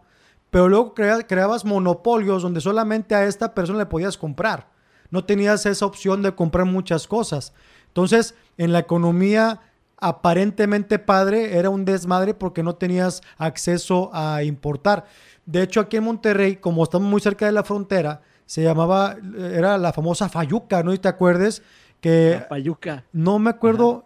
pero 0.51 0.69
luego 0.69 0.95
creabas 0.95 1.65
monopolios 1.65 2.43
donde 2.43 2.61
solamente 2.61 3.15
a 3.15 3.25
esta 3.25 3.55
persona 3.55 3.79
le 3.79 3.87
podías 3.87 4.19
comprar. 4.19 4.69
No 5.11 5.25
tenías 5.25 5.67
esa 5.67 5.87
opción 5.87 6.23
de 6.23 6.35
comprar 6.35 6.67
muchas 6.67 7.07
cosas. 7.07 7.53
Entonces, 7.89 8.35
en 8.59 8.73
la 8.73 8.81
economía 8.81 9.61
aparentemente 10.01 10.99
padre 10.99 11.59
era 11.59 11.71
un 11.71 11.85
desmadre 11.85 12.35
porque 12.35 12.63
no 12.63 12.75
tenías 12.75 13.21
acceso 13.37 14.11
a 14.13 14.43
importar. 14.43 15.05
De 15.47 15.63
hecho, 15.63 15.81
aquí 15.81 15.99
en 15.99 16.05
Monterrey, 16.05 16.57
como 16.57 16.83
estamos 16.83 17.09
muy 17.09 17.21
cerca 17.21 17.47
de 17.47 17.53
la 17.53 17.65
frontera, 17.65 18.23
se 18.47 18.63
llamaba, 18.63 19.17
era 19.39 19.79
la 19.79 19.93
famosa 19.93 20.29
Fayuca, 20.29 20.83
¿no? 20.83 20.93
¿Y 20.93 20.99
te 20.99 21.09
acuerdes? 21.09 21.63
Que 22.01 22.39
la 22.41 22.47
Fayuca. 22.47 23.05
No 23.13 23.39
me 23.39 23.51
acuerdo, 23.51 24.05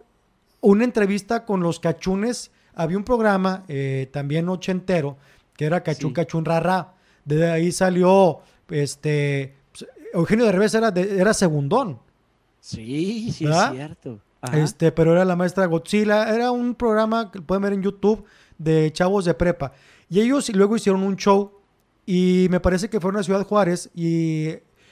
una 0.61 0.83
entrevista 0.83 1.45
con 1.45 1.61
los 1.61 1.79
cachunes, 1.79 2.51
había 2.73 2.97
un 2.97 3.03
programa 3.03 3.63
eh, 3.67 4.09
también 4.11 4.49
ochentero, 4.49 5.17
que 5.55 5.65
era 5.65 5.83
Cachún 5.83 6.13
Cachún 6.13 6.45
Rara. 6.45 6.93
De 7.23 7.49
ahí 7.49 7.71
salió, 7.71 8.39
este, 8.69 9.55
pues, 9.71 9.89
Eugenio 10.13 10.45
de 10.45 10.51
Revés 10.51 10.73
era, 10.73 10.89
era 10.89 11.33
segundón. 11.33 11.99
Sí, 12.59 13.31
sí, 13.31 13.45
es 13.45 13.71
cierto. 13.71 14.19
Este, 14.53 14.91
pero 14.91 15.13
era 15.13 15.25
la 15.25 15.35
maestra 15.35 15.65
Godzilla. 15.65 16.33
Era 16.33 16.51
un 16.51 16.75
programa 16.75 17.31
que 17.31 17.41
pueden 17.41 17.63
ver 17.63 17.73
en 17.73 17.81
YouTube 17.81 18.25
de 18.57 18.91
chavos 18.91 19.25
de 19.25 19.33
prepa. 19.33 19.73
Y 20.09 20.21
ellos 20.21 20.49
luego 20.49 20.75
hicieron 20.75 21.03
un 21.03 21.15
show 21.15 21.51
y 22.05 22.47
me 22.49 22.59
parece 22.59 22.89
que 22.89 22.99
fueron 22.99 23.19
a 23.19 23.23
Ciudad 23.23 23.45
Juárez 23.45 23.89
y 23.95 24.49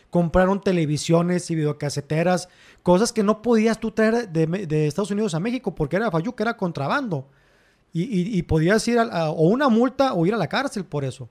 compraron 0.09 0.61
televisiones 0.61 1.49
y 1.49 1.55
videocaseteras, 1.55 2.49
cosas 2.83 3.11
que 3.11 3.23
no 3.23 3.41
podías 3.41 3.79
tú 3.79 3.91
traer 3.91 4.29
de, 4.29 4.87
Estados 4.87 5.11
Unidos 5.11 5.33
a 5.33 5.39
México 5.39 5.73
porque 5.73 5.95
era 5.95 6.11
que 6.11 6.43
era 6.43 6.57
contrabando. 6.57 7.27
Y, 7.95 8.41
podías 8.43 8.87
ir 8.87 8.97
a, 8.97 9.29
o 9.29 9.43
una 9.43 9.69
multa 9.69 10.13
o 10.13 10.25
ir 10.25 10.33
a 10.33 10.37
la 10.37 10.47
cárcel 10.47 10.83
por 10.83 11.05
eso. 11.05 11.29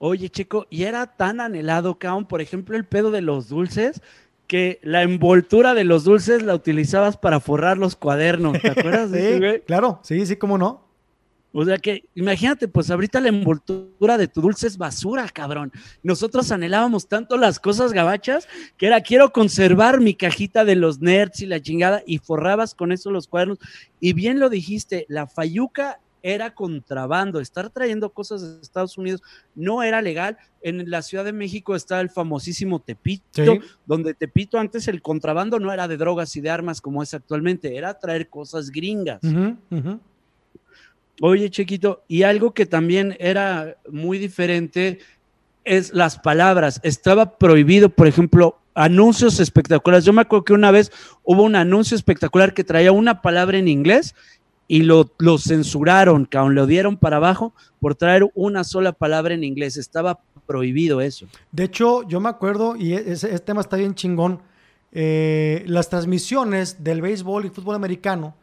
Oye, 0.00 0.30
chico, 0.30 0.66
y 0.70 0.84
era 0.84 1.06
tan 1.06 1.40
anhelado, 1.40 1.98
Kaon, 1.98 2.24
por 2.24 2.40
ejemplo, 2.40 2.76
el 2.76 2.86
pedo 2.86 3.10
de 3.10 3.20
los 3.20 3.48
dulces, 3.48 4.00
que 4.46 4.78
la 4.82 5.02
envoltura 5.02 5.74
de 5.74 5.84
los 5.84 6.04
dulces 6.04 6.42
la 6.42 6.54
utilizabas 6.54 7.18
para 7.18 7.40
forrar 7.40 7.76
los 7.76 7.94
cuadernos, 7.94 8.58
¿te 8.60 8.70
acuerdas? 8.70 9.10
sí, 9.12 9.40
claro, 9.66 10.00
sí, 10.02 10.24
sí, 10.24 10.36
cómo 10.36 10.56
no. 10.56 10.87
O 11.60 11.64
sea 11.64 11.76
que, 11.76 12.04
imagínate, 12.14 12.68
pues 12.68 12.88
ahorita 12.88 13.20
la 13.20 13.30
envoltura 13.30 14.16
de 14.16 14.28
tu 14.28 14.40
dulce 14.40 14.68
es 14.68 14.78
basura, 14.78 15.28
cabrón. 15.28 15.72
Nosotros 16.04 16.52
anhelábamos 16.52 17.08
tanto 17.08 17.36
las 17.36 17.58
cosas 17.58 17.92
gabachas 17.92 18.46
que 18.76 18.86
era 18.86 19.00
quiero 19.00 19.32
conservar 19.32 20.00
mi 20.00 20.14
cajita 20.14 20.64
de 20.64 20.76
los 20.76 21.00
nerds 21.00 21.40
y 21.40 21.46
la 21.46 21.60
chingada 21.60 22.04
y 22.06 22.18
forrabas 22.18 22.76
con 22.76 22.92
eso 22.92 23.10
los 23.10 23.26
cuadernos. 23.26 23.58
Y 23.98 24.12
bien 24.12 24.38
lo 24.38 24.50
dijiste, 24.50 25.04
la 25.08 25.26
fayuca 25.26 25.98
era 26.22 26.54
contrabando, 26.54 27.40
estar 27.40 27.70
trayendo 27.70 28.10
cosas 28.10 28.40
de 28.42 28.62
Estados 28.62 28.96
Unidos 28.96 29.20
no 29.56 29.82
era 29.82 30.00
legal. 30.00 30.38
En 30.62 30.88
la 30.88 31.02
Ciudad 31.02 31.24
de 31.24 31.32
México 31.32 31.74
está 31.74 32.00
el 32.00 32.08
famosísimo 32.08 32.78
Tepito, 32.78 33.58
donde 33.84 34.14
Tepito 34.14 34.60
antes 34.60 34.86
el 34.86 35.02
contrabando 35.02 35.58
no 35.58 35.72
era 35.72 35.88
de 35.88 35.96
drogas 35.96 36.36
y 36.36 36.40
de 36.40 36.50
armas 36.50 36.80
como 36.80 37.02
es 37.02 37.14
actualmente, 37.14 37.76
era 37.76 37.98
traer 37.98 38.28
cosas 38.28 38.70
gringas. 38.70 39.18
Oye, 41.20 41.50
Chiquito, 41.50 42.04
y 42.06 42.22
algo 42.22 42.52
que 42.52 42.66
también 42.66 43.16
era 43.18 43.76
muy 43.90 44.18
diferente 44.18 45.00
es 45.64 45.92
las 45.92 46.18
palabras. 46.18 46.80
Estaba 46.82 47.36
prohibido, 47.38 47.88
por 47.88 48.06
ejemplo, 48.06 48.58
anuncios 48.74 49.40
espectaculares. 49.40 50.04
Yo 50.04 50.12
me 50.12 50.20
acuerdo 50.20 50.44
que 50.44 50.52
una 50.52 50.70
vez 50.70 50.92
hubo 51.24 51.42
un 51.42 51.56
anuncio 51.56 51.96
espectacular 51.96 52.54
que 52.54 52.64
traía 52.64 52.92
una 52.92 53.20
palabra 53.20 53.58
en 53.58 53.66
inglés 53.66 54.14
y 54.68 54.82
lo, 54.82 55.10
lo 55.18 55.38
censuraron, 55.38 56.28
aún 56.34 56.54
lo 56.54 56.66
dieron 56.66 56.96
para 56.96 57.16
abajo 57.16 57.52
por 57.80 57.94
traer 57.94 58.30
una 58.34 58.62
sola 58.62 58.92
palabra 58.92 59.34
en 59.34 59.42
inglés. 59.42 59.76
Estaba 59.76 60.20
prohibido 60.46 61.00
eso. 61.00 61.26
De 61.50 61.64
hecho, 61.64 62.06
yo 62.06 62.20
me 62.20 62.28
acuerdo, 62.28 62.76
y 62.76 62.94
e-, 62.94 63.12
ese, 63.12 63.36
tema 63.40 63.60
está 63.60 63.76
bien 63.76 63.94
chingón, 63.94 64.40
eh, 64.92 65.64
las 65.66 65.90
transmisiones 65.90 66.84
del 66.84 67.02
béisbol 67.02 67.46
y 67.46 67.50
fútbol 67.50 67.74
americano 67.74 68.34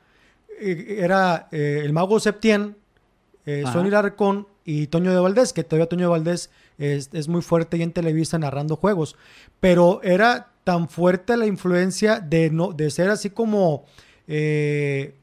era 0.60 1.48
eh, 1.52 1.82
el 1.84 1.94
mago 1.94 2.20
Septién, 2.20 2.76
eh, 3.46 3.64
Sonny 3.72 3.90
Larcón 3.90 4.48
y 4.64 4.88
Toño 4.88 5.12
de 5.12 5.20
Valdés, 5.20 5.54
que 5.54 5.64
todavía 5.64 5.88
Toño 5.88 6.04
de 6.04 6.10
Valdés 6.10 6.50
es, 6.78 7.28
muy 7.28 7.42
fuerte 7.42 7.78
y 7.78 7.84
en 7.84 7.92
Televisa 7.92 8.40
narrando 8.40 8.76
juegos. 8.76 9.16
Pero 9.60 10.02
era 10.04 10.52
tan 10.64 10.90
fuerte 10.90 11.38
la 11.38 11.46
influencia 11.46 12.20
de, 12.20 12.50
no, 12.50 12.72
de 12.74 12.90
ser 12.90 13.10
así 13.10 13.30
como 13.30 13.86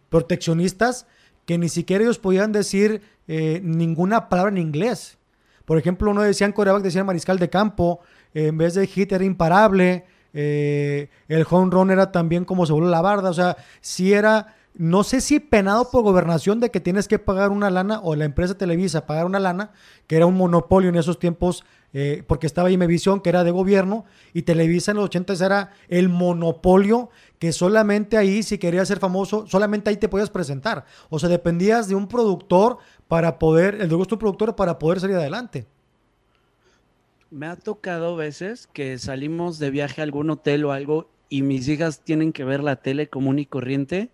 proteccionistas 0.08 1.06
que 1.44 1.58
ni 1.58 1.68
siquiera 1.68 2.04
ellos 2.04 2.20
podían 2.20 2.52
decir 2.52 3.02
ninguna 3.26 4.28
palabra 4.28 4.52
en 4.52 4.58
inglés. 4.58 5.18
Por 5.64 5.78
ejemplo, 5.78 6.10
uno 6.10 6.22
decía 6.22 6.46
en 6.46 6.52
coreback, 6.52 6.82
decía 6.82 7.02
mariscal 7.02 7.40
de 7.40 7.50
campo, 7.50 8.00
en 8.34 8.56
vez 8.56 8.74
de 8.74 8.86
hit 8.86 9.10
era 9.10 9.24
imparable, 9.24 10.04
el 10.32 11.46
home 11.50 11.70
run 11.72 11.90
era 11.90 12.12
también 12.12 12.44
como 12.44 12.64
se 12.64 12.72
volvió 12.72 12.88
la 12.88 13.00
barda, 13.00 13.30
o 13.30 13.34
sea, 13.34 13.56
si 13.80 14.12
era 14.12 14.54
no 14.74 15.04
sé 15.04 15.20
si 15.20 15.38
penado 15.38 15.90
por 15.90 16.02
gobernación 16.02 16.58
de 16.58 16.70
que 16.70 16.80
tienes 16.80 17.06
que 17.06 17.18
pagar 17.18 17.50
una 17.50 17.70
lana 17.70 18.00
o 18.02 18.16
la 18.16 18.24
empresa 18.24 18.56
Televisa 18.56 19.06
pagar 19.06 19.26
una 19.26 19.38
lana, 19.38 19.72
que 20.06 20.16
era 20.16 20.26
un 20.26 20.34
monopolio 20.34 20.88
en 20.88 20.96
esos 20.96 21.18
tiempos, 21.18 21.64
eh, 21.92 22.24
porque 22.26 22.46
estaba 22.46 22.70
Imevisión, 22.70 23.20
que 23.20 23.28
era 23.28 23.44
de 23.44 23.50
gobierno, 23.50 24.06
y 24.32 24.42
Televisa 24.42 24.92
en 24.92 24.96
los 24.96 25.06
80 25.06 25.34
era 25.44 25.72
el 25.88 26.08
monopolio 26.08 27.10
que 27.38 27.52
solamente 27.52 28.16
ahí, 28.16 28.42
si 28.42 28.56
querías 28.56 28.88
ser 28.88 28.98
famoso, 28.98 29.46
solamente 29.46 29.90
ahí 29.90 29.98
te 29.98 30.08
podías 30.08 30.30
presentar. 30.30 30.86
O 31.10 31.18
sea, 31.18 31.28
dependías 31.28 31.88
de 31.88 31.94
un 31.94 32.08
productor 32.08 32.78
para 33.08 33.38
poder, 33.38 33.74
el 33.80 33.90
de 33.90 33.94
gusto 33.94 34.18
productor 34.18 34.56
para 34.56 34.78
poder 34.78 35.00
salir 35.00 35.16
adelante. 35.16 35.66
Me 37.30 37.46
ha 37.46 37.56
tocado 37.56 38.16
veces 38.16 38.68
que 38.72 38.98
salimos 38.98 39.58
de 39.58 39.70
viaje 39.70 40.00
a 40.00 40.04
algún 40.04 40.30
hotel 40.30 40.64
o 40.64 40.72
algo 40.72 41.10
y 41.28 41.42
mis 41.42 41.68
hijas 41.68 42.00
tienen 42.00 42.32
que 42.32 42.44
ver 42.44 42.62
la 42.62 42.76
tele 42.76 43.08
común 43.08 43.38
y 43.38 43.46
corriente 43.46 44.10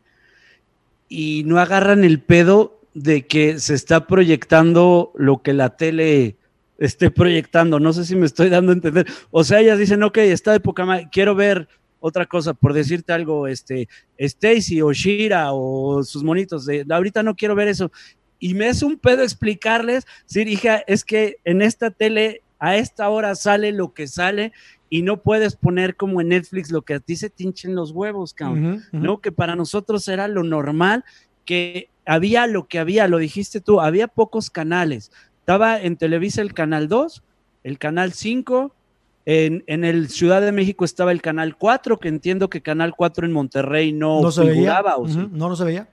y 1.09 1.43
no 1.47 1.59
agarran 1.59 2.05
el 2.05 2.21
pedo 2.21 2.81
de 2.95 3.27
que 3.27 3.59
se 3.59 3.75
está 3.75 4.07
proyectando 4.07 5.13
lo 5.15 5.43
que 5.43 5.53
la 5.53 5.77
tele 5.77 6.37
esté 6.79 7.11
proyectando. 7.11 7.81
No 7.81 7.93
sé 7.93 8.05
si 8.05 8.17
me 8.17 8.27
estoy 8.27 8.49
dando 8.49 8.73
a 8.73 8.75
entender. 8.75 9.07
O 9.31 9.45
sea, 9.45 9.61
ellas 9.61 9.79
dicen, 9.79 10.03
ok, 10.03 10.19
está 10.19 10.53
de 10.53 10.61
poca 10.61 10.85
madre, 10.85 11.09
quiero 11.11 11.35
ver 11.35 11.69
otra 12.01 12.27
cosa, 12.27 12.55
por 12.55 12.73
decirte 12.73 13.13
algo, 13.13 13.47
este, 13.47 13.89
Stacy 14.17 14.81
o 14.83 14.93
Shira 14.93 15.53
o 15.53 16.03
sus 16.05 16.23
monitos, 16.23 16.65
de, 16.65 16.87
ahorita 16.89 17.23
no 17.23 17.35
quiero 17.35 17.55
ver 17.55 17.69
eso. 17.69 17.91
Y 18.39 18.55
me 18.55 18.69
es 18.69 18.83
un 18.83 18.99
pedo 18.99 19.23
explicarles, 19.23 20.07
sí, 20.27 20.43
hija, 20.43 20.85
es 20.87 21.05
que 21.05 21.39
en 21.45 21.61
esta 21.61 21.91
tele 21.91 22.43
a 22.61 22.77
esta 22.77 23.09
hora 23.09 23.35
sale 23.35 23.73
lo 23.73 23.95
que 23.95 24.07
sale 24.07 24.53
y 24.91 25.03
no 25.03 25.19
puedes 25.23 25.57
poner 25.57 25.97
como 25.97 26.21
en 26.21 26.29
Netflix 26.29 26.71
lo 26.71 26.83
que 26.83 26.95
a 26.95 27.01
ti 27.01 27.17
se 27.17 27.31
tinchen 27.31 27.75
los 27.75 27.91
huevos, 27.91 28.33
cabrón, 28.33 28.85
¿no? 28.93 29.21
Que 29.21 29.33
para 29.33 29.55
nosotros 29.55 30.09
era 30.09 30.29
lo 30.29 30.43
normal, 30.43 31.05
que 31.45 31.91
había 32.07 32.47
lo 32.47 32.69
que 32.69 32.79
había, 32.79 33.07
lo 33.07 33.19
dijiste 33.19 33.61
tú, 33.61 33.81
había 33.81 34.09
pocos 34.09 34.51
canales. 34.51 35.13
Estaba 35.41 35.81
en 35.81 35.97
Televisa 35.97 36.41
el 36.41 36.55
canal 36.55 36.89
2, 36.89 37.23
el 37.65 37.79
canal 37.79 38.13
5, 38.13 38.75
en, 39.27 39.63
en, 39.67 39.85
el 39.85 40.09
Ciudad 40.09 40.41
de 40.41 40.53
México 40.53 40.87
estaba 40.87 41.13
el 41.13 41.21
canal 41.21 41.57
4, 41.57 41.99
que 41.99 42.09
entiendo 42.09 42.49
que 42.49 42.63
canal 42.63 42.95
4 42.97 43.27
en 43.27 43.33
Monterrey 43.33 43.93
no, 43.93 44.23
no 44.23 44.31
se 44.31 44.43
veía. 44.43 44.83
No, 45.33 45.51
no 45.51 45.57
se 45.57 45.65
veía. 45.65 45.89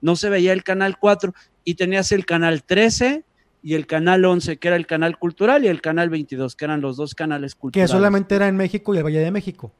No 0.00 0.16
se 0.16 0.30
veía 0.30 0.54
el 0.54 0.64
canal 0.64 0.98
4 0.98 1.34
y 1.64 1.74
tenías 1.74 2.10
el 2.12 2.24
canal 2.24 2.62
13, 2.62 3.22
y 3.62 3.74
el 3.74 3.86
canal 3.86 4.24
11, 4.24 4.58
que 4.58 4.68
era 4.68 4.76
el 4.76 4.86
canal 4.86 5.18
cultural, 5.18 5.64
y 5.64 5.68
el 5.68 5.80
canal 5.80 6.10
22, 6.10 6.56
que 6.56 6.64
eran 6.64 6.80
los 6.80 6.96
dos 6.96 7.14
canales 7.14 7.54
culturales. 7.54 7.90
Que 7.90 7.96
solamente 7.96 8.34
era 8.34 8.48
en 8.48 8.56
México 8.56 8.94
y 8.94 8.98
el 8.98 9.04
Valle 9.04 9.20
de 9.20 9.30
México. 9.30 9.72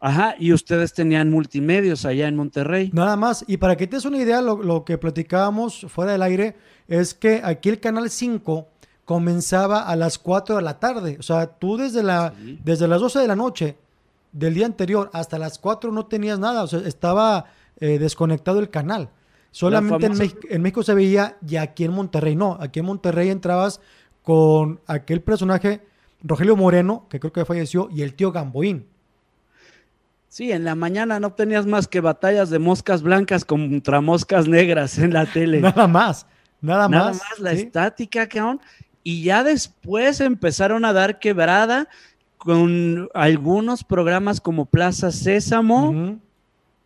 Ajá, 0.00 0.36
y 0.38 0.52
ustedes 0.52 0.92
tenían 0.92 1.28
multimedios 1.28 2.04
allá 2.04 2.28
en 2.28 2.36
Monterrey. 2.36 2.90
Nada 2.92 3.16
más, 3.16 3.44
y 3.48 3.56
para 3.56 3.76
que 3.76 3.86
te 3.86 3.96
des 3.96 4.04
una 4.04 4.18
idea, 4.18 4.40
lo, 4.40 4.84
que 4.84 4.96
platicábamos 4.96 5.86
fuera 5.88 6.12
del 6.12 6.22
aire 6.22 6.56
es 6.86 7.14
que 7.14 7.40
aquí 7.42 7.68
el 7.68 7.80
canal 7.80 8.08
5 8.08 8.68
comenzaba 9.04 9.80
a 9.80 9.96
las 9.96 10.18
4 10.18 10.56
de 10.56 10.62
la 10.62 10.78
tarde. 10.78 11.16
O 11.18 11.22
sea, 11.22 11.46
tú 11.46 11.76
desde, 11.76 12.04
la, 12.04 12.32
desde 12.62 12.86
las 12.86 13.00
12 13.00 13.18
de 13.18 13.26
la 13.26 13.34
noche 13.34 13.76
del 14.30 14.54
día 14.54 14.66
anterior 14.66 15.10
hasta 15.12 15.38
las 15.38 15.58
4 15.58 15.90
no 15.90 16.06
tenías 16.06 16.38
nada, 16.38 16.62
o 16.62 16.66
sea, 16.68 16.80
estaba 16.80 17.46
eh, 17.80 17.98
desconectado 17.98 18.60
el 18.60 18.70
canal. 18.70 19.08
Solamente 19.50 20.06
en, 20.06 20.62
México, 20.62 20.82
se 20.82 20.94
veía 20.94 21.36
y 21.46 21.56
aquí 21.56 21.84
en 21.84 21.92
Monterrey 21.92 22.36
no. 22.36 22.56
Aquí 22.60 22.80
en 22.80 22.86
Monterrey 22.86 23.30
entrabas 23.30 23.80
con 24.22 24.80
aquel 24.86 25.20
personaje, 25.20 25.80
Rogelio 26.22 26.56
Moreno, 26.56 27.06
que 27.08 27.18
creo 27.18 27.32
que 27.32 27.44
falleció, 27.44 27.88
y 27.90 28.02
el 28.02 28.14
tío 28.14 28.30
Gamboín. 28.30 28.86
Sí, 30.28 30.52
en 30.52 30.64
la 30.64 30.74
mañana 30.74 31.18
no 31.18 31.32
tenías 31.32 31.66
más 31.66 31.88
que 31.88 32.00
batallas 32.00 32.50
de 32.50 32.58
moscas 32.58 33.02
blancas 33.02 33.44
contra 33.44 34.02
moscas 34.02 34.46
negras 34.46 34.98
en 34.98 35.14
la 35.14 35.24
tele. 35.24 35.60
nada 35.62 35.88
más, 35.88 36.26
nada, 36.60 36.88
nada 36.88 37.12
más. 37.12 37.38
la 37.38 37.52
estática, 37.52 38.28
cabrón. 38.28 38.60
Y 39.02 39.22
ya 39.22 39.42
después 39.42 40.20
empezaron 40.20 40.84
a 40.84 40.92
dar 40.92 41.18
quebrada 41.18 41.88
con 42.36 43.08
algunos 43.14 43.82
programas 43.82 44.40
como 44.40 44.66
Plaza 44.66 45.10
Sésamo 45.10 46.20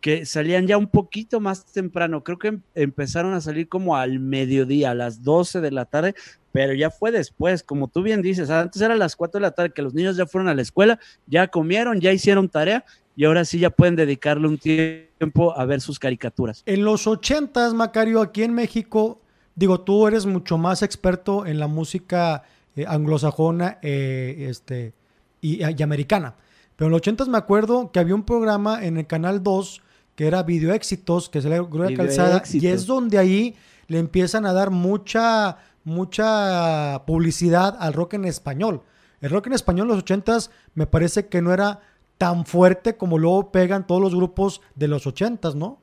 que 0.03 0.25
salían 0.25 0.67
ya 0.67 0.77
un 0.77 0.87
poquito 0.87 1.39
más 1.39 1.65
temprano. 1.65 2.25
Creo 2.25 2.37
que 2.37 2.49
em, 2.49 2.61
empezaron 2.75 3.33
a 3.33 3.39
salir 3.39 3.69
como 3.69 3.95
al 3.95 4.19
mediodía, 4.19 4.91
a 4.91 4.93
las 4.93 5.23
12 5.23 5.61
de 5.61 5.71
la 5.71 5.85
tarde, 5.85 6.13
pero 6.51 6.73
ya 6.73 6.89
fue 6.91 7.09
después, 7.09 7.63
como 7.63 7.87
tú 7.87 8.03
bien 8.03 8.21
dices, 8.21 8.49
antes 8.49 8.81
era 8.81 8.95
a 8.95 8.97
las 8.97 9.15
4 9.15 9.39
de 9.39 9.43
la 9.43 9.51
tarde 9.51 9.71
que 9.73 9.81
los 9.81 9.93
niños 9.93 10.17
ya 10.17 10.25
fueron 10.25 10.49
a 10.49 10.55
la 10.55 10.61
escuela, 10.61 10.99
ya 11.25 11.47
comieron, 11.47 12.01
ya 12.01 12.11
hicieron 12.11 12.49
tarea 12.49 12.83
y 13.15 13.23
ahora 13.23 13.45
sí 13.45 13.59
ya 13.59 13.69
pueden 13.69 13.95
dedicarle 13.95 14.45
un 14.49 14.57
tiempo 14.57 15.57
a 15.57 15.63
ver 15.63 15.79
sus 15.79 15.99
caricaturas. 15.99 16.63
En 16.65 16.83
los 16.83 17.07
80, 17.07 17.73
Macario, 17.73 18.19
aquí 18.19 18.43
en 18.43 18.53
México, 18.53 19.21
digo, 19.55 19.79
tú 19.79 20.05
eres 20.05 20.25
mucho 20.25 20.57
más 20.57 20.81
experto 20.81 21.45
en 21.45 21.59
la 21.59 21.67
música 21.67 22.43
eh, 22.75 22.83
anglosajona, 22.85 23.77
eh, 23.81 24.47
este, 24.49 24.91
y, 25.39 25.63
americana. 25.81 26.35
Pero 26.75 26.87
en 26.87 26.91
los 26.91 26.99
80 26.99 27.23
me 27.27 27.37
acuerdo 27.37 27.89
que 27.93 27.99
había 27.99 28.15
un 28.15 28.23
programa 28.23 28.83
en 28.83 28.97
el 28.97 29.07
Canal 29.07 29.41
2 29.41 29.81
que 30.15 30.27
era 30.27 30.43
Video 30.43 30.73
Éxitos, 30.73 31.29
que 31.29 31.41
se 31.41 31.49
le 31.49 31.59
Gloria 31.59 31.95
Calzada, 31.95 32.41
y 32.51 32.67
es 32.67 32.85
donde 32.85 33.17
ahí 33.17 33.55
le 33.87 33.99
empiezan 33.99 34.45
a 34.45 34.53
dar 34.53 34.69
mucha, 34.69 35.57
mucha 35.83 37.03
publicidad 37.05 37.75
al 37.79 37.93
rock 37.93 38.15
en 38.15 38.25
español. 38.25 38.83
El 39.21 39.29
rock 39.29 39.47
en 39.47 39.53
español 39.53 39.85
en 39.87 39.95
los 39.95 40.03
80 40.03 40.37
me 40.75 40.87
parece 40.87 41.27
que 41.27 41.41
no 41.41 41.53
era 41.53 41.81
tan 42.17 42.45
fuerte 42.45 42.97
como 42.97 43.17
luego 43.17 43.51
pegan 43.51 43.87
todos 43.87 44.01
los 44.01 44.15
grupos 44.15 44.61
de 44.75 44.87
los 44.87 45.07
80 45.07 45.51
¿no? 45.55 45.82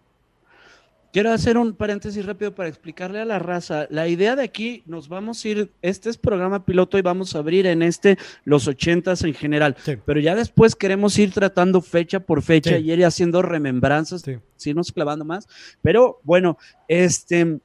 Quiero 1.13 1.33
hacer 1.33 1.59
un 1.59 1.75
paréntesis 1.75 2.25
rápido 2.25 2.55
para 2.55 2.69
explicarle 2.69 3.19
a 3.19 3.25
la 3.25 3.41
raza. 3.41 3.89
La 3.91 4.07
idea 4.07 4.37
de 4.37 4.45
aquí, 4.45 4.85
nos 4.87 5.09
vamos 5.09 5.45
a 5.45 5.49
ir, 5.49 5.73
este 5.83 6.09
es 6.09 6.17
programa 6.17 6.65
piloto 6.65 6.99
y 6.99 7.03
vamos 7.03 7.35
a 7.35 7.41
abrir 7.41 7.67
en 7.67 7.83
este 7.83 8.17
los 8.45 8.69
ochentas 8.69 9.25
en 9.25 9.35
general. 9.35 9.77
Pero 10.07 10.21
ya 10.21 10.37
después 10.37 10.77
queremos 10.77 11.19
ir 11.19 11.33
tratando 11.33 11.81
fecha 11.81 12.21
por 12.21 12.43
fecha 12.43 12.79
y 12.79 12.93
ir 12.93 13.05
haciendo 13.05 13.43
remembranzas, 13.43 14.25
sí. 14.57 14.73
nos 14.73 14.93
clavando 14.93 15.25
más. 15.25 15.49
Pero 15.83 16.21
bueno, 16.23 16.59
este 16.87 17.59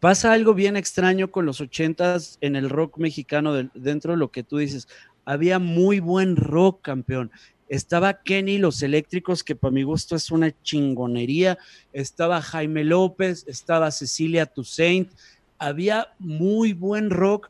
pasa 0.00 0.32
algo 0.32 0.54
bien 0.54 0.78
extraño 0.78 1.30
con 1.30 1.44
los 1.44 1.60
ochentas 1.60 2.38
en 2.40 2.56
el 2.56 2.70
rock 2.70 2.96
mexicano 2.96 3.52
dentro 3.74 4.12
de 4.12 4.18
lo 4.18 4.30
que 4.30 4.42
tú 4.42 4.56
dices. 4.56 4.88
Había 5.26 5.58
muy 5.58 6.00
buen 6.00 6.34
rock, 6.34 6.80
campeón. 6.80 7.30
Estaba 7.70 8.20
Kenny 8.20 8.58
Los 8.58 8.82
Eléctricos, 8.82 9.44
que 9.44 9.54
para 9.54 9.70
mi 9.70 9.84
gusto 9.84 10.16
es 10.16 10.32
una 10.32 10.52
chingonería. 10.62 11.56
Estaba 11.92 12.42
Jaime 12.42 12.82
López, 12.82 13.44
estaba 13.46 13.92
Cecilia 13.92 14.44
Toussaint. 14.44 15.12
Había 15.56 16.08
muy 16.18 16.72
buen 16.72 17.10
rock 17.10 17.48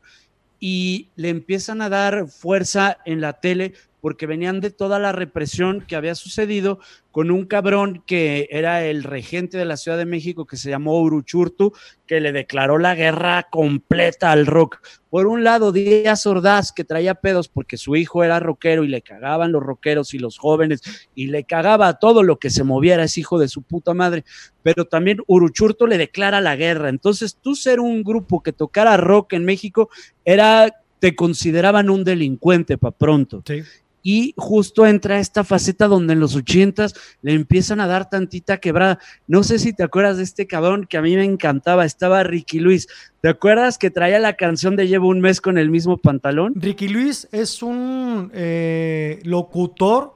y 0.59 1.09
le 1.15 1.29
empiezan 1.29 1.81
a 1.81 1.89
dar 1.89 2.27
fuerza 2.27 2.99
en 3.03 3.19
la 3.19 3.33
tele 3.33 3.73
porque 4.01 4.25
venían 4.25 4.59
de 4.59 4.71
toda 4.71 4.99
la 4.99 5.11
represión 5.11 5.81
que 5.87 5.95
había 5.95 6.15
sucedido 6.15 6.79
con 7.11 7.29
un 7.29 7.45
cabrón 7.45 8.03
que 8.05 8.47
era 8.51 8.83
el 8.85 9.03
regente 9.03 9.57
de 9.57 9.65
la 9.65 9.77
Ciudad 9.77 9.97
de 9.97 10.05
México 10.05 10.45
que 10.45 10.57
se 10.57 10.69
llamó 10.69 10.99
Uruchurtu, 11.01 11.73
que 12.07 12.19
le 12.19 12.31
declaró 12.31 12.77
la 12.77 12.95
guerra 12.95 13.47
completa 13.51 14.31
al 14.31 14.47
rock. 14.47 14.79
Por 15.09 15.27
un 15.27 15.43
lado, 15.43 15.71
Díaz 15.71 16.25
Ordaz, 16.25 16.71
que 16.71 16.83
traía 16.83 17.15
pedos 17.15 17.47
porque 17.47 17.77
su 17.77 17.95
hijo 17.95 18.23
era 18.23 18.39
rockero 18.39 18.83
y 18.83 18.87
le 18.87 19.01
cagaban 19.01 19.51
los 19.51 19.61
rockeros 19.61 20.13
y 20.13 20.19
los 20.19 20.37
jóvenes 20.37 20.81
y 21.13 21.27
le 21.27 21.43
cagaba 21.43 21.99
todo 21.99 22.23
lo 22.23 22.39
que 22.39 22.49
se 22.49 22.63
moviera, 22.63 23.03
es 23.03 23.17
hijo 23.17 23.37
de 23.37 23.49
su 23.49 23.61
puta 23.61 23.93
madre. 23.93 24.23
Pero 24.63 24.85
también 24.85 25.19
Uruchurtu 25.27 25.85
le 25.85 25.97
declara 25.97 26.41
la 26.41 26.55
guerra. 26.55 26.89
Entonces, 26.89 27.37
tú 27.39 27.55
ser 27.55 27.79
un 27.79 28.03
grupo 28.03 28.41
que 28.41 28.53
tocara 28.53 28.97
rock 28.97 29.33
en 29.33 29.45
México 29.45 29.89
era 30.25 30.73
te 30.99 31.15
consideraban 31.15 31.89
un 31.89 32.03
delincuente 32.03 32.77
para 32.77 32.95
pronto. 32.95 33.43
Sí 33.45 33.63
y 34.03 34.33
justo 34.37 34.85
entra 34.85 35.19
esta 35.19 35.43
faceta 35.43 35.87
donde 35.87 36.13
en 36.13 36.19
los 36.19 36.35
ochentas 36.35 36.93
le 37.21 37.33
empiezan 37.33 37.79
a 37.79 37.87
dar 37.87 38.09
tantita 38.09 38.57
quebrada. 38.57 38.99
No 39.27 39.43
sé 39.43 39.59
si 39.59 39.73
te 39.73 39.83
acuerdas 39.83 40.17
de 40.17 40.23
este 40.23 40.47
cabrón 40.47 40.85
que 40.89 40.97
a 40.97 41.01
mí 41.01 41.15
me 41.15 41.25
encantaba, 41.25 41.85
estaba 41.85 42.23
Ricky 42.23 42.59
Luis. 42.59 42.87
¿Te 43.21 43.29
acuerdas 43.29 43.77
que 43.77 43.91
traía 43.91 44.19
la 44.19 44.33
canción 44.33 44.75
de 44.75 44.87
Llevo 44.87 45.09
un 45.09 45.21
mes 45.21 45.41
con 45.41 45.57
el 45.57 45.69
mismo 45.69 45.97
pantalón? 45.97 46.53
Ricky 46.55 46.87
Luis 46.87 47.27
es 47.31 47.61
un 47.61 48.31
eh, 48.33 49.19
locutor 49.23 50.15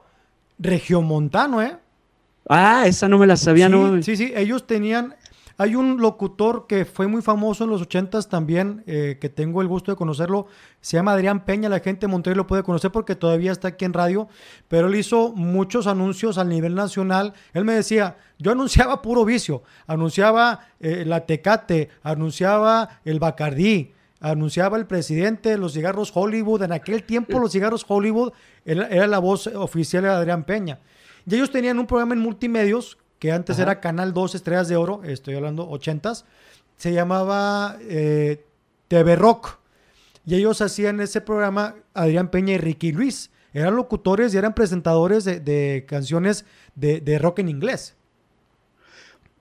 regiomontano, 0.58 1.62
¿eh? 1.62 1.76
Ah, 2.48 2.84
esa 2.86 3.08
no 3.08 3.18
me 3.18 3.26
la 3.26 3.36
sabía, 3.36 3.68
¿no? 3.68 4.02
Sí, 4.02 4.16
sí, 4.16 4.32
ellos 4.34 4.66
tenían 4.66 5.14
hay 5.58 5.74
un 5.74 6.00
locutor 6.00 6.66
que 6.66 6.84
fue 6.84 7.06
muy 7.06 7.22
famoso 7.22 7.64
en 7.64 7.70
los 7.70 7.80
ochentas 7.80 8.28
también, 8.28 8.84
eh, 8.86 9.16
que 9.20 9.28
tengo 9.28 9.62
el 9.62 9.68
gusto 9.68 9.90
de 9.90 9.96
conocerlo, 9.96 10.46
se 10.80 10.96
llama 10.96 11.12
Adrián 11.12 11.44
Peña, 11.44 11.68
la 11.68 11.80
gente 11.80 12.06
de 12.06 12.10
Monterrey 12.10 12.36
lo 12.36 12.46
puede 12.46 12.62
conocer 12.62 12.92
porque 12.92 13.16
todavía 13.16 13.52
está 13.52 13.68
aquí 13.68 13.84
en 13.84 13.94
radio, 13.94 14.28
pero 14.68 14.88
él 14.88 14.94
hizo 14.96 15.32
muchos 15.32 15.86
anuncios 15.86 16.36
a 16.38 16.44
nivel 16.44 16.74
nacional. 16.74 17.32
Él 17.54 17.64
me 17.64 17.74
decía, 17.74 18.18
yo 18.38 18.52
anunciaba 18.52 19.00
puro 19.00 19.24
vicio, 19.24 19.62
anunciaba 19.86 20.60
eh, 20.78 21.04
la 21.06 21.24
Tecate, 21.24 21.88
anunciaba 22.02 23.00
el 23.04 23.18
Bacardí, 23.18 23.94
anunciaba 24.20 24.76
el 24.76 24.86
presidente, 24.86 25.56
los 25.56 25.72
cigarros 25.72 26.12
Hollywood. 26.14 26.62
En 26.62 26.72
aquel 26.72 27.04
tiempo 27.04 27.38
los 27.38 27.52
cigarros 27.52 27.84
Hollywood 27.86 28.32
era, 28.64 29.06
la 29.06 29.18
voz 29.18 29.46
oficial 29.46 30.02
de 30.02 30.10
Adrián 30.10 30.44
Peña. 30.44 30.80
Y 31.26 31.34
ellos 31.34 31.50
tenían 31.50 31.78
un 31.78 31.86
programa 31.86 32.14
en 32.14 32.20
multimedios 32.20 32.98
que 33.18 33.32
antes 33.32 33.58
era 33.58 33.80
Canal 33.80 34.12
2 34.12 34.34
Estrellas 34.34 34.68
de 34.68 34.76
Oro, 34.76 35.02
estoy 35.04 35.34
hablando 35.34 35.68
80s, 35.70 36.24
se 36.76 36.92
llamaba 36.92 37.76
eh, 37.80 38.44
TV 38.88 39.16
Rock. 39.16 39.58
Y 40.24 40.34
ellos 40.34 40.60
hacían 40.60 41.00
ese 41.00 41.20
programa, 41.20 41.76
Adrián 41.94 42.30
Peña 42.30 42.54
y 42.54 42.58
Ricky 42.58 42.92
Luis. 42.92 43.30
Eran 43.52 43.76
locutores 43.76 44.34
y 44.34 44.36
eran 44.36 44.54
presentadores 44.54 45.24
de, 45.24 45.84
canciones 45.88 46.44
de, 46.74 47.00
de, 47.00 47.18
rock 47.18 47.38
en 47.38 47.48
inglés. 47.48 47.94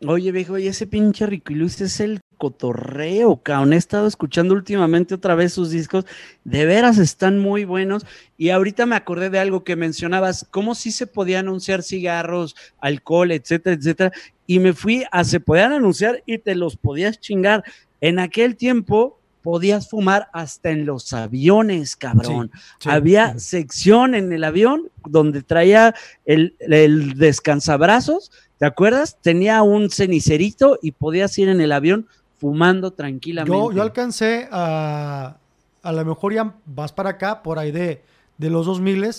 Oye, 0.07 0.31
viejo, 0.31 0.57
y 0.57 0.67
ese 0.67 0.87
pinche 0.87 1.25
Ricky 1.25 1.55
Luis 1.55 1.81
es 1.81 1.99
el 1.99 2.21
cotorreo, 2.37 3.37
cabrón. 3.37 3.73
He 3.73 3.77
estado 3.77 4.07
escuchando 4.07 4.53
últimamente 4.53 5.15
otra 5.15 5.35
vez 5.35 5.53
sus 5.53 5.69
discos. 5.69 6.05
De 6.43 6.65
veras 6.65 6.97
están 6.97 7.39
muy 7.39 7.65
buenos. 7.65 8.05
Y 8.37 8.49
ahorita 8.49 8.85
me 8.85 8.95
acordé 8.95 9.29
de 9.29 9.39
algo 9.39 9.63
que 9.63 9.75
mencionabas, 9.75 10.45
cómo 10.51 10.75
sí 10.75 10.91
se 10.91 11.07
podía 11.07 11.39
anunciar 11.39 11.83
cigarros, 11.83 12.55
alcohol, 12.79 13.31
etcétera, 13.31 13.75
etcétera. 13.75 14.11
Y 14.47 14.59
me 14.59 14.73
fui 14.73 15.03
a 15.11 15.23
se 15.23 15.39
podían 15.39 15.73
anunciar 15.73 16.21
y 16.25 16.37
te 16.37 16.55
los 16.55 16.77
podías 16.77 17.19
chingar. 17.19 17.63
En 18.01 18.19
aquel 18.19 18.55
tiempo 18.55 19.19
podías 19.45 19.91
fumar 19.91 20.27
hasta 20.33 20.71
en 20.71 20.87
los 20.87 21.13
aviones, 21.13 21.95
cabrón. 21.95 22.49
Había 22.83 23.37
sección 23.37 24.15
en 24.15 24.33
el 24.33 24.43
avión 24.43 24.89
donde 25.07 25.43
traía 25.43 25.93
el, 26.25 26.55
el 26.59 27.13
descansabrazos. 27.13 28.31
¿Te 28.57 28.65
acuerdas? 28.65 29.19
Tenía 29.21 29.61
un 29.61 29.91
cenicerito 29.91 30.79
y 30.81 30.93
podías 30.93 31.37
ir 31.37 31.49
en 31.49 31.61
el 31.61 31.73
avión 31.73 32.07
fumando 32.45 32.93
tranquilamente. 32.93 33.57
Yo, 33.57 33.71
yo 33.71 33.81
alcancé 33.81 34.47
a, 34.51 35.37
a 35.81 35.91
lo 35.91 36.05
mejor 36.05 36.31
ya 36.31 36.53
vas 36.67 36.93
para 36.93 37.11
acá, 37.11 37.41
por 37.41 37.57
ahí 37.57 37.71
de, 37.71 38.03
de 38.37 38.49
los 38.51 38.67
2000 38.67 39.15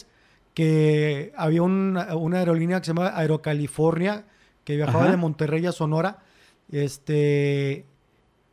que 0.54 1.32
había 1.36 1.62
una, 1.62 2.02
aerolínea 2.38 2.78
que 2.78 2.86
se 2.86 2.90
llama 2.94 3.08
Aerocalifornia, 3.16 4.26
que 4.62 4.76
viajaba 4.76 5.10
de 5.10 5.16
Monterrey 5.16 5.66
a 5.66 5.72
Sonora, 5.72 6.22
este, 6.70 7.84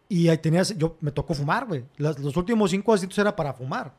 y 0.09 0.27
ahí 0.27 0.39
tenías, 0.39 0.75
yo 0.75 0.97
me 1.01 1.11
tocó 1.11 1.35
fumar, 1.35 1.67
güey. 1.67 1.83
Los, 1.97 2.35
últimos 2.35 2.71
cinco 2.71 2.93
asientos 2.93 3.19
era 3.19 3.35
para 3.35 3.53
fumar. 3.53 3.93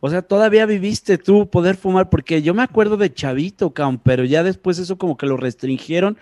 O 0.00 0.10
sea, 0.10 0.20
todavía 0.20 0.66
viviste 0.66 1.16
tú 1.16 1.48
poder 1.48 1.76
fumar, 1.76 2.10
porque 2.10 2.42
yo 2.42 2.52
me 2.52 2.62
acuerdo 2.62 2.98
de 2.98 3.12
Chavito, 3.12 3.72
pero 4.02 4.24
ya 4.24 4.42
después 4.42 4.78
eso 4.78 4.98
como 4.98 5.16
que 5.16 5.26
lo 5.26 5.38
restringieron. 5.38 6.18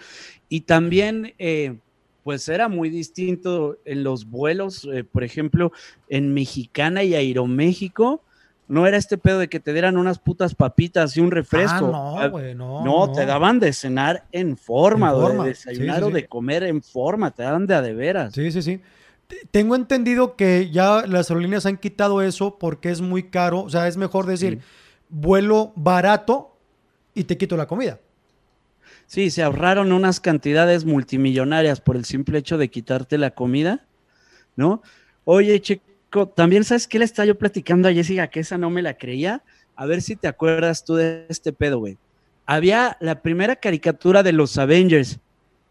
Y 0.48 0.60
también, 0.60 1.34
eh, 1.38 1.78
pues 2.24 2.48
era 2.48 2.68
muy 2.68 2.90
distinto 2.90 3.76
en 3.84 4.02
los 4.02 4.28
vuelos, 4.28 4.88
eh, 4.92 5.04
por 5.04 5.22
ejemplo, 5.22 5.70
en 6.08 6.32
Mexicana 6.32 7.04
y 7.04 7.14
Aeroméxico, 7.14 8.22
no 8.66 8.86
era 8.86 8.96
este 8.96 9.18
pedo 9.18 9.38
de 9.38 9.48
que 9.48 9.60
te 9.60 9.74
dieran 9.74 9.98
unas 9.98 10.18
putas 10.18 10.54
papitas 10.54 11.16
y 11.18 11.20
un 11.20 11.30
refresco. 11.30 11.92
Ah, 11.94 12.22
no, 12.24 12.30
güey, 12.30 12.54
no, 12.54 12.82
no, 12.82 13.12
te 13.12 13.26
daban 13.26 13.60
de 13.60 13.74
cenar 13.74 14.24
en 14.32 14.56
forma, 14.56 15.12
de 15.12 15.48
desayunar 15.50 16.02
o 16.02 16.10
de 16.10 16.26
comer 16.26 16.62
en 16.64 16.82
forma, 16.82 17.30
te 17.30 17.42
daban 17.42 17.66
de 17.66 17.74
a 17.74 17.82
de 17.82 17.92
veras. 17.92 18.32
Sí, 18.32 18.50
sí, 18.50 18.62
sí. 18.62 18.80
Tengo 19.50 19.76
entendido 19.76 20.34
que 20.34 20.70
ya 20.70 21.04
las 21.06 21.30
aerolíneas 21.30 21.66
han 21.66 21.76
quitado 21.76 22.22
eso 22.22 22.58
porque 22.58 22.90
es 22.90 23.02
muy 23.02 23.24
caro, 23.24 23.62
o 23.62 23.70
sea, 23.70 23.86
es 23.86 23.98
mejor 23.98 24.26
decir 24.26 24.60
vuelo 25.10 25.72
barato 25.76 26.56
y 27.14 27.24
te 27.24 27.36
quito 27.36 27.56
la 27.56 27.66
comida. 27.66 28.00
Sí, 29.06 29.30
se 29.30 29.42
ahorraron 29.42 29.92
unas 29.92 30.20
cantidades 30.20 30.84
multimillonarias 30.84 31.80
por 31.80 31.96
el 31.96 32.04
simple 32.04 32.38
hecho 32.38 32.58
de 32.58 32.68
quitarte 32.68 33.18
la 33.18 33.30
comida, 33.30 33.84
¿no? 34.56 34.82
Oye, 35.24 35.60
Chico, 35.60 36.28
también 36.28 36.64
sabes 36.64 36.88
qué 36.88 36.98
le 36.98 37.04
estaba 37.04 37.26
yo 37.26 37.36
platicando 37.36 37.88
a 37.88 37.92
Jessica 37.92 38.28
que 38.28 38.40
esa 38.40 38.58
no 38.58 38.70
me 38.70 38.82
la 38.82 38.94
creía. 38.94 39.42
A 39.76 39.86
ver 39.86 40.02
si 40.02 40.16
te 40.16 40.28
acuerdas 40.28 40.84
tú 40.84 40.94
de 40.94 41.26
este 41.28 41.52
pedo, 41.52 41.78
güey. 41.78 41.98
Había 42.46 42.96
la 43.00 43.22
primera 43.22 43.56
caricatura 43.56 44.22
de 44.22 44.32
los 44.32 44.58
Avengers, 44.58 45.18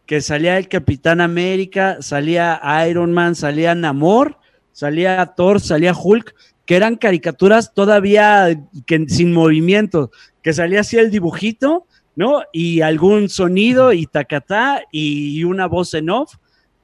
que 0.06 0.22
salía 0.22 0.58
el 0.58 0.68
Capitán 0.68 1.22
América, 1.22 1.98
salía 2.02 2.60
Iron 2.90 3.14
Man, 3.14 3.36
salía 3.36 3.74
Namor, 3.76 4.38
salía 4.72 5.26
Thor, 5.38 5.62
salía 5.62 5.94
Hulk, 5.94 6.36
que 6.66 6.76
eran 6.76 6.96
caricaturas 6.96 7.74
todavía 7.74 8.48
que, 8.86 9.06
sin 9.08 9.34
movimiento, 9.34 10.12
que 10.42 10.54
salía 10.54 10.82
así 10.82 10.98
el 10.98 11.12
dibujito 11.12 11.88
¿no? 12.16 12.44
Y 12.52 12.82
algún 12.82 13.30
sonido 13.30 13.94
y 13.94 14.06
tacatá 14.06 14.84
y 14.92 15.44
una 15.44 15.68
voz 15.68 15.94
en 15.94 16.10
off, 16.10 16.36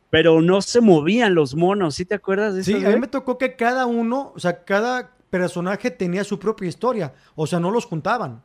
pero 0.09 0.41
no 0.41 0.61
se 0.61 0.81
movían 0.81 1.35
los 1.35 1.55
monos, 1.55 1.95
¿sí 1.95 2.05
te 2.05 2.15
acuerdas 2.15 2.55
de 2.55 2.61
eso? 2.61 2.71
Sí, 2.71 2.85
a 2.85 2.89
mí 2.89 2.99
me 2.99 3.07
tocó 3.07 3.37
que 3.37 3.55
cada 3.55 3.85
uno, 3.85 4.31
o 4.35 4.39
sea, 4.39 4.63
cada 4.63 5.11
personaje 5.29 5.91
tenía 5.91 6.23
su 6.23 6.39
propia 6.39 6.67
historia, 6.67 7.13
o 7.35 7.45
sea, 7.45 7.59
no 7.59 7.71
los 7.71 7.85
juntaban. 7.85 8.41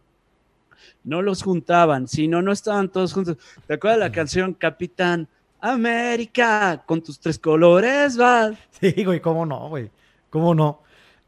No 1.02 1.22
los 1.22 1.42
juntaban, 1.42 2.08
si 2.08 2.28
no, 2.28 2.42
no 2.42 2.52
estaban 2.52 2.90
todos 2.90 3.12
juntos. 3.12 3.36
¿Te 3.66 3.74
acuerdas 3.74 4.00
la 4.00 4.12
canción 4.12 4.52
Capitán 4.54 5.28
América 5.60 6.82
con 6.86 7.02
tus 7.02 7.18
tres 7.18 7.38
colores, 7.38 8.20
va? 8.20 8.52
Sí, 8.80 9.04
güey, 9.04 9.20
cómo 9.20 9.46
no, 9.46 9.68
güey, 9.68 9.90
cómo 10.28 10.54
no. 10.54 10.82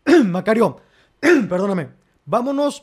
Macario, 0.26 0.80
perdóname, 1.20 1.88
Vámonos. 2.26 2.82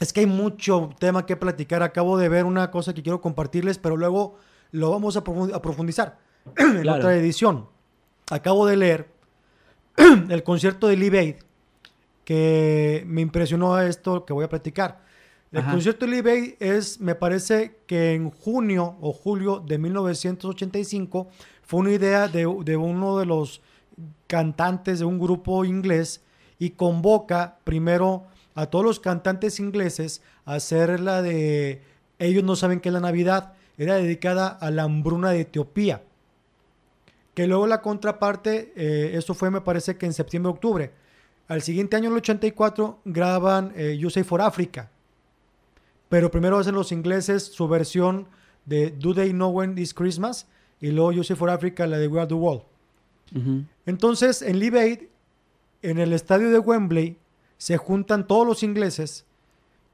Es 0.00 0.14
que 0.14 0.20
hay 0.20 0.26
mucho 0.26 0.90
tema 0.98 1.26
que 1.26 1.36
platicar. 1.36 1.82
Acabo 1.82 2.16
de 2.16 2.30
ver 2.30 2.46
una 2.46 2.70
cosa 2.70 2.94
que 2.94 3.02
quiero 3.02 3.20
compartirles, 3.20 3.78
pero 3.78 3.98
luego 3.98 4.36
lo 4.72 4.90
vamos 4.90 5.16
a, 5.16 5.22
profundizar 5.22 6.18
en 6.56 6.88
otra 6.88 7.14
edición. 7.14 7.68
Acabo 8.30 8.66
de 8.66 8.76
leer 8.76 9.08
el 10.30 10.42
concierto 10.42 10.88
de 10.88 10.96
Lee 10.96 11.36
que 12.24 13.04
me 13.06 13.20
impresionó 13.20 13.78
esto 13.78 14.24
que 14.24 14.32
voy 14.32 14.44
a 14.44 14.48
platicar. 14.48 15.02
El 15.52 15.64
concierto 15.64 16.06
de 16.06 16.22
Lee 16.22 16.56
es, 16.60 17.00
me 17.00 17.16
parece 17.16 17.80
que 17.86 18.14
en 18.14 18.30
junio 18.30 18.96
o 19.00 19.12
julio 19.12 19.58
de 19.58 19.78
1985 19.78 21.28
fue 21.62 21.80
una 21.80 21.90
idea 21.90 22.28
de, 22.28 22.46
de 22.64 22.76
uno 22.76 23.18
de 23.18 23.26
los 23.26 23.60
cantantes 24.28 25.00
de 25.00 25.04
un 25.04 25.18
grupo 25.18 25.64
inglés 25.64 26.22
y 26.58 26.70
convoca 26.70 27.58
primero 27.64 28.26
a 28.54 28.66
todos 28.66 28.84
los 28.84 29.00
cantantes 29.00 29.60
ingleses 29.60 30.22
a 30.44 30.54
hacer 30.54 31.00
la 31.00 31.22
de 31.22 31.82
ellos 32.20 32.44
no 32.44 32.54
saben 32.54 32.80
qué 32.80 32.90
es 32.90 32.92
la 32.92 33.00
Navidad. 33.00 33.54
Era 33.78 33.94
dedicada 33.94 34.48
a 34.48 34.70
la 34.70 34.84
hambruna 34.84 35.30
de 35.30 35.40
Etiopía. 35.40 36.02
Que 37.34 37.46
luego 37.46 37.66
la 37.66 37.80
contraparte, 37.80 38.72
eh, 38.76 39.16
eso 39.16 39.32
fue 39.32 39.50
me 39.50 39.62
parece 39.62 39.96
que 39.96 40.06
en 40.06 40.12
septiembre-octubre. 40.12 40.92
Al 41.48 41.62
siguiente 41.62 41.96
año, 41.96 42.10
el 42.10 42.16
84, 42.16 43.00
graban 43.06 43.72
eh, 43.74 43.96
You 43.98 44.10
Say 44.10 44.22
for 44.22 44.42
Africa. 44.42 44.90
Pero 46.10 46.30
primero 46.30 46.58
hacen 46.58 46.74
los 46.74 46.92
ingleses 46.92 47.44
su 47.44 47.66
versión 47.68 48.28
de 48.66 48.90
Do 48.90 49.14
They 49.14 49.30
Know 49.30 49.50
When 49.50 49.74
This 49.74 49.94
Christmas 49.94 50.46
y 50.80 50.90
luego 50.90 51.12
You 51.12 51.24
Say 51.24 51.36
for 51.36 51.48
Africa, 51.48 51.86
la 51.86 51.98
de 51.98 52.06
We 52.06 52.20
Are 52.20 52.28
the 52.28 52.34
World. 52.34 52.62
Entonces, 53.86 54.42
en 54.42 54.58
Live 54.58 54.78
Aid, 54.78 54.98
en 55.82 55.98
el 55.98 56.12
estadio 56.12 56.50
de 56.50 56.58
Wembley, 56.58 57.16
se 57.60 57.76
juntan 57.76 58.26
todos 58.26 58.46
los 58.46 58.62
ingleses 58.62 59.26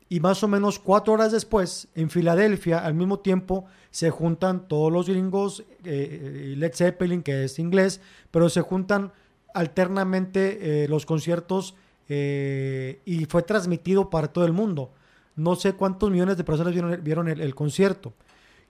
y 0.08 0.20
más 0.20 0.44
o 0.44 0.48
menos 0.48 0.78
cuatro 0.78 1.14
horas 1.14 1.32
después, 1.32 1.88
en 1.96 2.10
Filadelfia, 2.10 2.78
al 2.78 2.94
mismo 2.94 3.18
tiempo, 3.18 3.64
se 3.90 4.10
juntan 4.10 4.68
todos 4.68 4.92
los 4.92 5.08
gringos, 5.08 5.64
eh, 5.82 6.54
Led 6.56 6.72
Zeppelin, 6.72 7.24
que 7.24 7.42
es 7.42 7.58
inglés, 7.58 8.00
pero 8.30 8.48
se 8.48 8.60
juntan 8.60 9.10
alternamente 9.52 10.84
eh, 10.84 10.88
los 10.88 11.06
conciertos 11.06 11.74
eh, 12.08 13.00
y 13.04 13.24
fue 13.24 13.42
transmitido 13.42 14.10
para 14.10 14.28
todo 14.28 14.46
el 14.46 14.52
mundo. 14.52 14.92
No 15.34 15.56
sé 15.56 15.72
cuántos 15.72 16.12
millones 16.12 16.36
de 16.36 16.44
personas 16.44 16.72
vieron, 17.02 17.26
el, 17.26 17.54
concierto, 17.56 18.14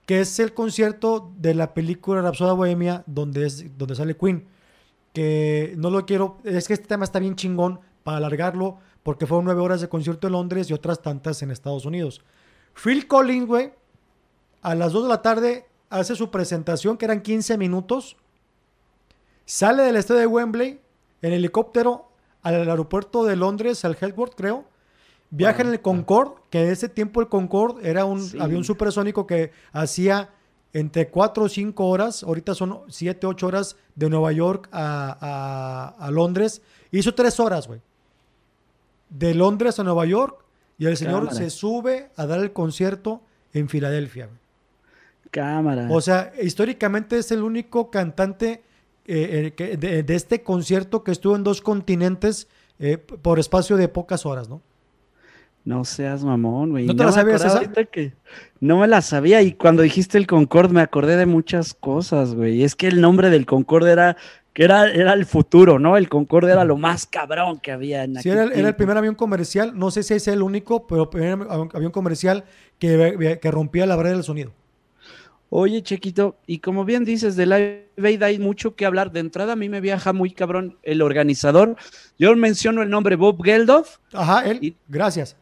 que 0.07 0.21
es 0.21 0.39
el 0.39 0.55
concierto 0.55 1.31
de 1.37 1.53
la 1.53 1.75
película 1.75 2.23
Rapsoda 2.23 2.53
Bohemia, 2.53 3.03
donde, 3.05 3.45
es, 3.45 3.77
donde 3.77 3.93
sale 3.93 4.17
Queen. 4.17 4.47
Que 5.13 5.75
no 5.77 5.91
lo 5.91 6.03
quiero, 6.07 6.39
es 6.43 6.67
que 6.67 6.73
este 6.73 6.87
tema 6.87 7.05
está 7.05 7.19
bien 7.19 7.35
chingón 7.35 7.79
para 8.03 8.17
alargarlo, 8.17 8.79
porque 9.07 9.25
fueron 9.25 9.45
nueve 9.45 9.61
horas 9.61 9.79
de 9.79 9.87
concierto 9.87 10.27
en 10.27 10.33
Londres 10.33 10.69
y 10.69 10.73
otras 10.73 11.01
tantas 11.01 11.41
en 11.41 11.49
Estados 11.49 11.85
Unidos. 11.85 12.19
Phil 12.73 13.07
Collins, 13.07 13.47
güey, 13.47 13.71
a 14.61 14.75
las 14.75 14.91
2 14.91 15.03
de 15.03 15.07
la 15.07 15.21
tarde 15.21 15.65
hace 15.89 16.13
su 16.13 16.29
presentación, 16.29 16.97
que 16.97 17.05
eran 17.05 17.21
15 17.21 17.57
minutos. 17.57 18.17
Sale 19.45 19.83
del 19.83 19.95
estadio 19.95 20.19
de 20.19 20.27
Wembley 20.27 20.81
en 21.21 21.31
helicóptero 21.31 22.09
al 22.41 22.69
aeropuerto 22.69 23.23
de 23.23 23.37
Londres, 23.37 23.85
al 23.85 23.95
Heathrow, 23.95 24.29
creo. 24.35 24.65
Viaja 25.29 25.61
en 25.61 25.69
el 25.69 25.81
Concorde, 25.81 26.41
que 26.49 26.63
en 26.63 26.69
ese 26.69 26.89
tiempo 26.89 27.21
el 27.21 27.29
Concorde 27.29 27.89
era 27.89 28.03
un 28.03 28.29
avión 28.41 28.65
supersónico 28.65 29.25
que 29.25 29.53
hacía 29.71 30.31
entre 30.73 31.07
4 31.07 31.45
o 31.45 31.47
5 31.47 31.85
horas, 31.87 32.23
ahorita 32.23 32.53
son 32.53 32.81
7, 32.89 33.25
8 33.25 33.47
horas 33.47 33.77
de 33.95 34.09
Nueva 34.09 34.33
York 34.33 34.67
a, 34.73 35.95
a 35.97 36.11
Londres. 36.11 36.61
Hizo 36.91 37.15
3 37.15 37.39
horas, 37.39 37.67
güey 37.69 37.79
de 39.09 39.33
Londres 39.33 39.79
a 39.79 39.83
Nueva 39.83 40.05
York 40.05 40.43
y 40.77 40.85
el 40.85 40.97
señor 40.97 41.33
se 41.33 41.49
sube 41.49 42.09
a 42.15 42.25
dar 42.25 42.39
el 42.39 42.53
concierto 42.53 43.21
en 43.53 43.69
Filadelfia. 43.69 44.29
Cámara. 45.31 45.87
O 45.89 46.01
sea, 46.01 46.31
históricamente 46.41 47.17
es 47.17 47.31
el 47.31 47.43
único 47.43 47.89
cantante 47.89 48.61
eh, 49.05 49.53
eh, 49.57 50.03
de, 50.05 50.15
este 50.15 50.43
concierto 50.43 51.03
que 51.03 51.11
estuvo 51.11 51.35
en 51.35 51.43
dos 51.43 51.61
continentes 51.61 52.47
eh, 52.79 52.97
por 52.97 53.39
espacio 53.39 53.77
de 53.77 53.87
pocas 53.87 54.25
horas, 54.25 54.49
¿no? 54.49 54.61
No 55.63 55.83
seas 55.83 56.23
mamón, 56.23 56.71
güey. 56.71 56.85
¿No 56.85 56.95
te 56.95 57.03
la 57.03 57.11
sabías 57.11 57.43
esa? 57.43 57.61
Que 57.85 58.13
no 58.61 58.79
me 58.79 58.87
la 58.87 59.01
sabía 59.01 59.41
y 59.41 59.53
cuando 59.53 59.81
dijiste 59.81 60.17
el 60.17 60.25
Concorde 60.25 60.73
me 60.73 60.81
acordé 60.81 61.17
de 61.17 61.25
muchas 61.25 61.73
cosas, 61.73 62.35
güey. 62.35 62.63
Es 62.63 62.75
que 62.75 62.87
el 62.87 63.01
nombre 63.01 63.29
del 63.29 63.45
Concorde 63.45 63.91
era 63.91 64.15
que 64.57 64.63
era, 64.63 64.89
era 64.89 65.13
el 65.13 65.27
futuro, 65.27 65.77
¿no? 65.77 65.97
El 65.97 66.09
Concorde 66.09 66.51
era 66.51 66.65
lo 66.65 66.77
más 66.77 67.05
cabrón 67.05 67.59
que 67.59 67.71
había 67.71 68.03
en 68.03 68.15
Sí, 68.15 68.29
era 68.31 68.45
el, 68.45 68.75
primer 68.75 68.97
avión 68.97 69.13
comercial, 69.13 69.77
no 69.77 69.91
sé 69.91 70.01
si 70.01 70.15
es 70.15 70.27
el 70.27 70.41
único, 70.41 70.87
pero 70.87 71.03
el 71.03 71.09
primer 71.09 71.47
avión 71.47 71.91
comercial 71.91 72.43
que, 72.79 73.37
que 73.39 73.51
rompía 73.51 73.85
la 73.85 73.95
barrera 73.95 74.15
del 74.15 74.23
sonido. 74.23 74.51
Oye, 75.51 75.83
Chequito, 75.83 76.37
y 76.47 76.57
como 76.57 76.85
bien 76.85 77.05
dices, 77.05 77.35
de 77.35 77.45
la 77.45 77.57
Aid 78.03 78.23
hay 78.23 78.39
mucho 78.39 78.75
que 78.75 78.87
hablar. 78.87 79.11
De 79.11 79.19
entrada, 79.19 79.53
a 79.53 79.55
mí 79.55 79.69
me 79.69 79.79
viaja 79.79 80.11
muy 80.11 80.31
cabrón 80.31 80.79
el 80.81 81.03
organizador. 81.03 81.75
Yo 82.17 82.35
menciono 82.35 82.81
el 82.81 82.89
nombre 82.89 83.15
Bob 83.15 83.43
Geldof. 83.43 83.97
Ajá, 84.11 84.43
él. 84.43 84.75
gracias 84.87 85.37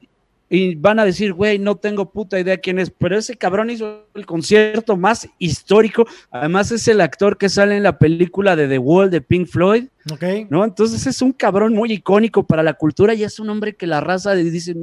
y 0.47 0.75
van 0.75 0.99
a 0.99 1.05
decir, 1.05 1.33
güey, 1.33 1.57
no 1.57 1.75
tengo 1.75 2.11
puta 2.11 2.39
idea 2.39 2.57
quién 2.57 2.77
es, 2.77 2.91
pero 2.91 3.17
ese 3.17 3.35
cabrón 3.35 3.71
hizo 3.71 4.07
el 4.13 4.27
concierto 4.27 4.95
más 4.95 5.27
histórico. 5.39 6.05
Además, 6.29 6.71
es 6.71 6.87
el 6.87 7.01
actor 7.01 7.37
que 7.37 7.49
sale 7.49 7.75
en 7.75 7.83
la 7.83 7.97
película 7.97 8.55
de 8.55 8.67
The 8.67 8.77
Wall 8.77 9.09
de 9.09 9.21
Pink 9.21 9.47
Floyd. 9.47 9.85
Ok. 10.11 10.23
¿No? 10.49 10.63
Entonces 10.63 11.07
es 11.07 11.21
un 11.23 11.33
cabrón 11.33 11.73
muy 11.73 11.91
icónico 11.91 12.43
para 12.43 12.61
la 12.61 12.75
cultura 12.75 13.15
y 13.15 13.23
es 13.23 13.39
un 13.39 13.49
hombre 13.49 13.75
que 13.75 13.87
la 13.87 14.01
raza 14.01 14.35
dice, 14.35 14.75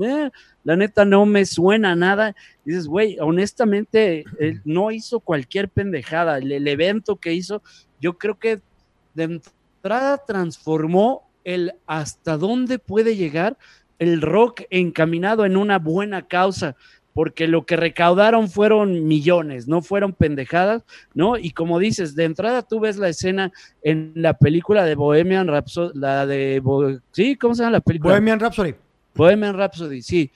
la 0.65 0.77
neta 0.77 1.05
no 1.05 1.27
me 1.27 1.47
suena 1.47 1.95
nada. 1.95 2.35
dices, 2.65 2.89
güey, 2.89 3.17
honestamente, 3.21 4.25
él 4.41 4.61
no 4.65 4.91
hizo 4.91 5.21
cualquier 5.21 5.69
pendejada. 5.69 6.39
el 6.39 6.67
evento 6.67 7.17
que 7.17 7.35
hizo, 7.35 7.63
yo 8.01 8.19
creo 8.19 8.37
que 8.37 8.61
de 9.15 9.41
entrada 9.83 10.19
transformó 10.27 11.29
el 11.45 11.75
hasta 11.87 12.37
dónde 12.37 12.79
puede 12.79 13.17
llegar 13.17 13.57
el 14.03 14.21
rock 14.21 14.63
encaminado 14.71 15.47
en 15.47 15.57
una 15.57 15.79
buena 15.79 16.27
causa, 16.27 16.75
porque 17.15 17.47
lo 17.47 17.67
que 17.67 17.77
recaudaron 17.77 18.49
fueron 18.51 19.07
millones, 19.07 19.69
no 19.69 19.81
fueron 19.81 20.13
pendejadas, 20.13 20.83
¿no? 21.15 21.37
Y 21.37 21.51
como 21.51 21.79
dices, 21.79 22.17
de 22.17 22.25
entrada 22.25 22.63
tú 22.63 22.81
ves 22.81 22.97
la 22.97 23.09
escena 23.09 23.53
en 23.81 24.13
la 24.17 24.35
película 24.35 24.85
de 24.85 24.97
Bohemian 24.97 25.47
Rhapsody, 25.47 25.97
la 25.97 26.27
de, 26.27 26.61
¿sí? 27.13 27.37
¿Cómo 27.37 27.55
se 27.55 27.63
llama 27.63 27.73
la 27.73 27.81
película? 27.81 28.15
Bohemian 28.15 28.41
Rhapsody. 28.41 28.75
Bohemian 29.15 29.57
Rhapsody, 29.57 30.03
sí. 30.03 30.33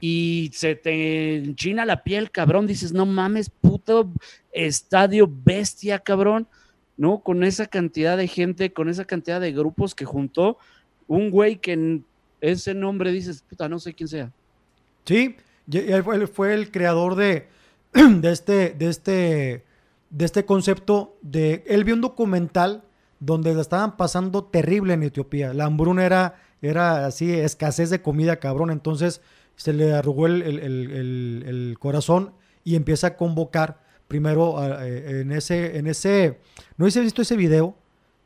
Y 0.00 0.50
se 0.52 0.76
te 0.76 1.36
enchina 1.36 1.84
la 1.84 2.04
piel, 2.04 2.30
cabrón, 2.30 2.68
dices, 2.68 2.92
no 2.92 3.06
mames, 3.06 3.50
puto 3.50 4.08
estadio 4.52 5.28
bestia, 5.44 5.98
cabrón, 5.98 6.46
¿no? 6.96 7.22
Con 7.24 7.42
esa 7.42 7.66
cantidad 7.66 8.16
de 8.16 8.28
gente, 8.28 8.72
con 8.72 8.88
esa 8.88 9.04
cantidad 9.04 9.40
de 9.40 9.50
grupos 9.50 9.96
que 9.96 10.04
juntó 10.04 10.58
un 11.08 11.30
güey 11.30 11.56
que 11.56 12.02
ese 12.52 12.74
nombre 12.74 13.10
dices, 13.12 13.42
puta, 13.48 13.68
no 13.68 13.78
sé 13.78 13.94
quién 13.94 14.08
sea. 14.08 14.32
Sí, 15.04 15.36
él 15.70 16.28
fue, 16.28 16.54
el 16.54 16.70
creador 16.70 17.14
de, 17.14 17.48
de, 17.92 18.30
este, 18.30 18.70
de, 18.70 18.88
este, 18.88 19.64
de 20.10 20.24
este 20.24 20.44
concepto 20.44 21.16
de... 21.22 21.64
Él 21.66 21.84
vio 21.84 21.94
un 21.94 22.00
documental 22.00 22.84
donde 23.20 23.54
la 23.54 23.62
estaban 23.62 23.96
pasando 23.96 24.44
terrible 24.44 24.94
en 24.94 25.02
Etiopía. 25.02 25.54
La 25.54 25.64
hambruna 25.64 26.04
era, 26.04 26.36
era 26.60 27.06
así, 27.06 27.32
escasez 27.32 27.90
de 27.90 28.02
comida, 28.02 28.36
cabrón. 28.36 28.70
Entonces 28.70 29.20
se 29.56 29.72
le 29.72 29.94
arrugó 29.94 30.26
el, 30.26 31.76
corazón 31.78 32.32
y 32.64 32.76
empieza 32.76 33.08
a 33.08 33.16
convocar 33.16 33.80
primero 34.08 34.56
eh, 34.82 35.20
en 35.20 35.32
ese, 35.32 35.78
en 35.78 35.86
ese, 35.86 36.38
no 36.76 36.86
he 36.86 37.00
visto 37.00 37.22
ese 37.22 37.36
video 37.36 37.74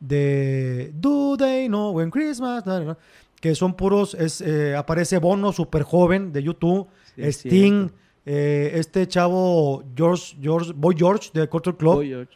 de 0.01 0.93
Do 0.95 1.37
They 1.37 1.67
Know 1.67 1.93
When 1.93 2.11
Christmas, 2.11 2.65
que 3.41 3.55
son 3.55 3.75
puros, 3.75 4.15
es, 4.15 4.41
eh, 4.41 4.75
aparece 4.77 5.19
Bono, 5.19 5.53
súper 5.53 5.83
joven, 5.83 6.33
de 6.33 6.43
YouTube, 6.43 6.89
Sting, 7.17 7.91
eh, 8.27 8.73
este 8.75 9.07
chavo 9.07 9.85
George, 9.97 10.37
George, 10.41 10.73
Boy 10.75 10.95
George 10.97 11.31
de 11.33 11.49
Culture 11.49 11.77
Club, 11.77 12.29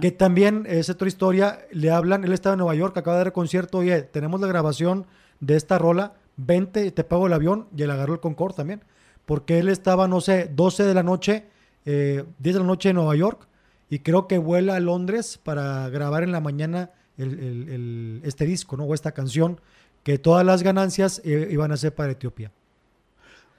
que 0.00 0.10
también 0.10 0.64
es 0.68 0.90
otra 0.90 1.08
historia, 1.08 1.60
le 1.70 1.90
hablan, 1.90 2.24
él 2.24 2.32
estaba 2.32 2.54
en 2.54 2.58
Nueva 2.58 2.74
York, 2.74 2.96
acaba 2.96 3.16
de 3.16 3.20
dar 3.20 3.26
el 3.28 3.32
concierto, 3.32 3.78
oye, 3.78 4.02
tenemos 4.02 4.40
la 4.40 4.46
grabación 4.46 5.06
de 5.40 5.56
esta 5.56 5.78
rola, 5.78 6.14
vente, 6.36 6.90
te 6.90 7.04
pago 7.04 7.26
el 7.26 7.32
avión, 7.32 7.68
y 7.76 7.82
él 7.82 7.90
agarró 7.90 8.14
el 8.14 8.20
Concorde 8.20 8.56
también, 8.56 8.84
porque 9.24 9.58
él 9.58 9.68
estaba, 9.68 10.08
no 10.08 10.20
sé, 10.20 10.50
12 10.52 10.84
de 10.84 10.94
la 10.94 11.02
noche, 11.02 11.46
10 11.84 11.96
eh, 11.96 12.24
de 12.38 12.52
la 12.52 12.64
noche 12.64 12.90
en 12.90 12.96
Nueva 12.96 13.16
York, 13.16 13.48
y 13.88 14.00
creo 14.00 14.26
que 14.26 14.38
vuela 14.38 14.76
a 14.76 14.80
Londres 14.80 15.38
para 15.42 15.88
grabar 15.88 16.22
en 16.22 16.32
la 16.32 16.40
mañana 16.40 16.90
este 17.18 18.46
disco, 18.46 18.76
¿no? 18.76 18.84
O 18.84 18.94
esta 18.94 19.12
canción 19.12 19.60
que 20.02 20.18
todas 20.18 20.44
las 20.44 20.62
ganancias 20.62 21.20
eh, 21.24 21.48
iban 21.50 21.72
a 21.72 21.76
ser 21.76 21.94
para 21.94 22.12
Etiopía. 22.12 22.50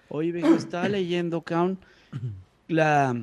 Oye, 0.10 0.32
viejo, 0.32 0.54
estaba 0.56 0.88
leyendo, 0.90 1.42
Count, 1.42 1.80
la, 2.68 3.16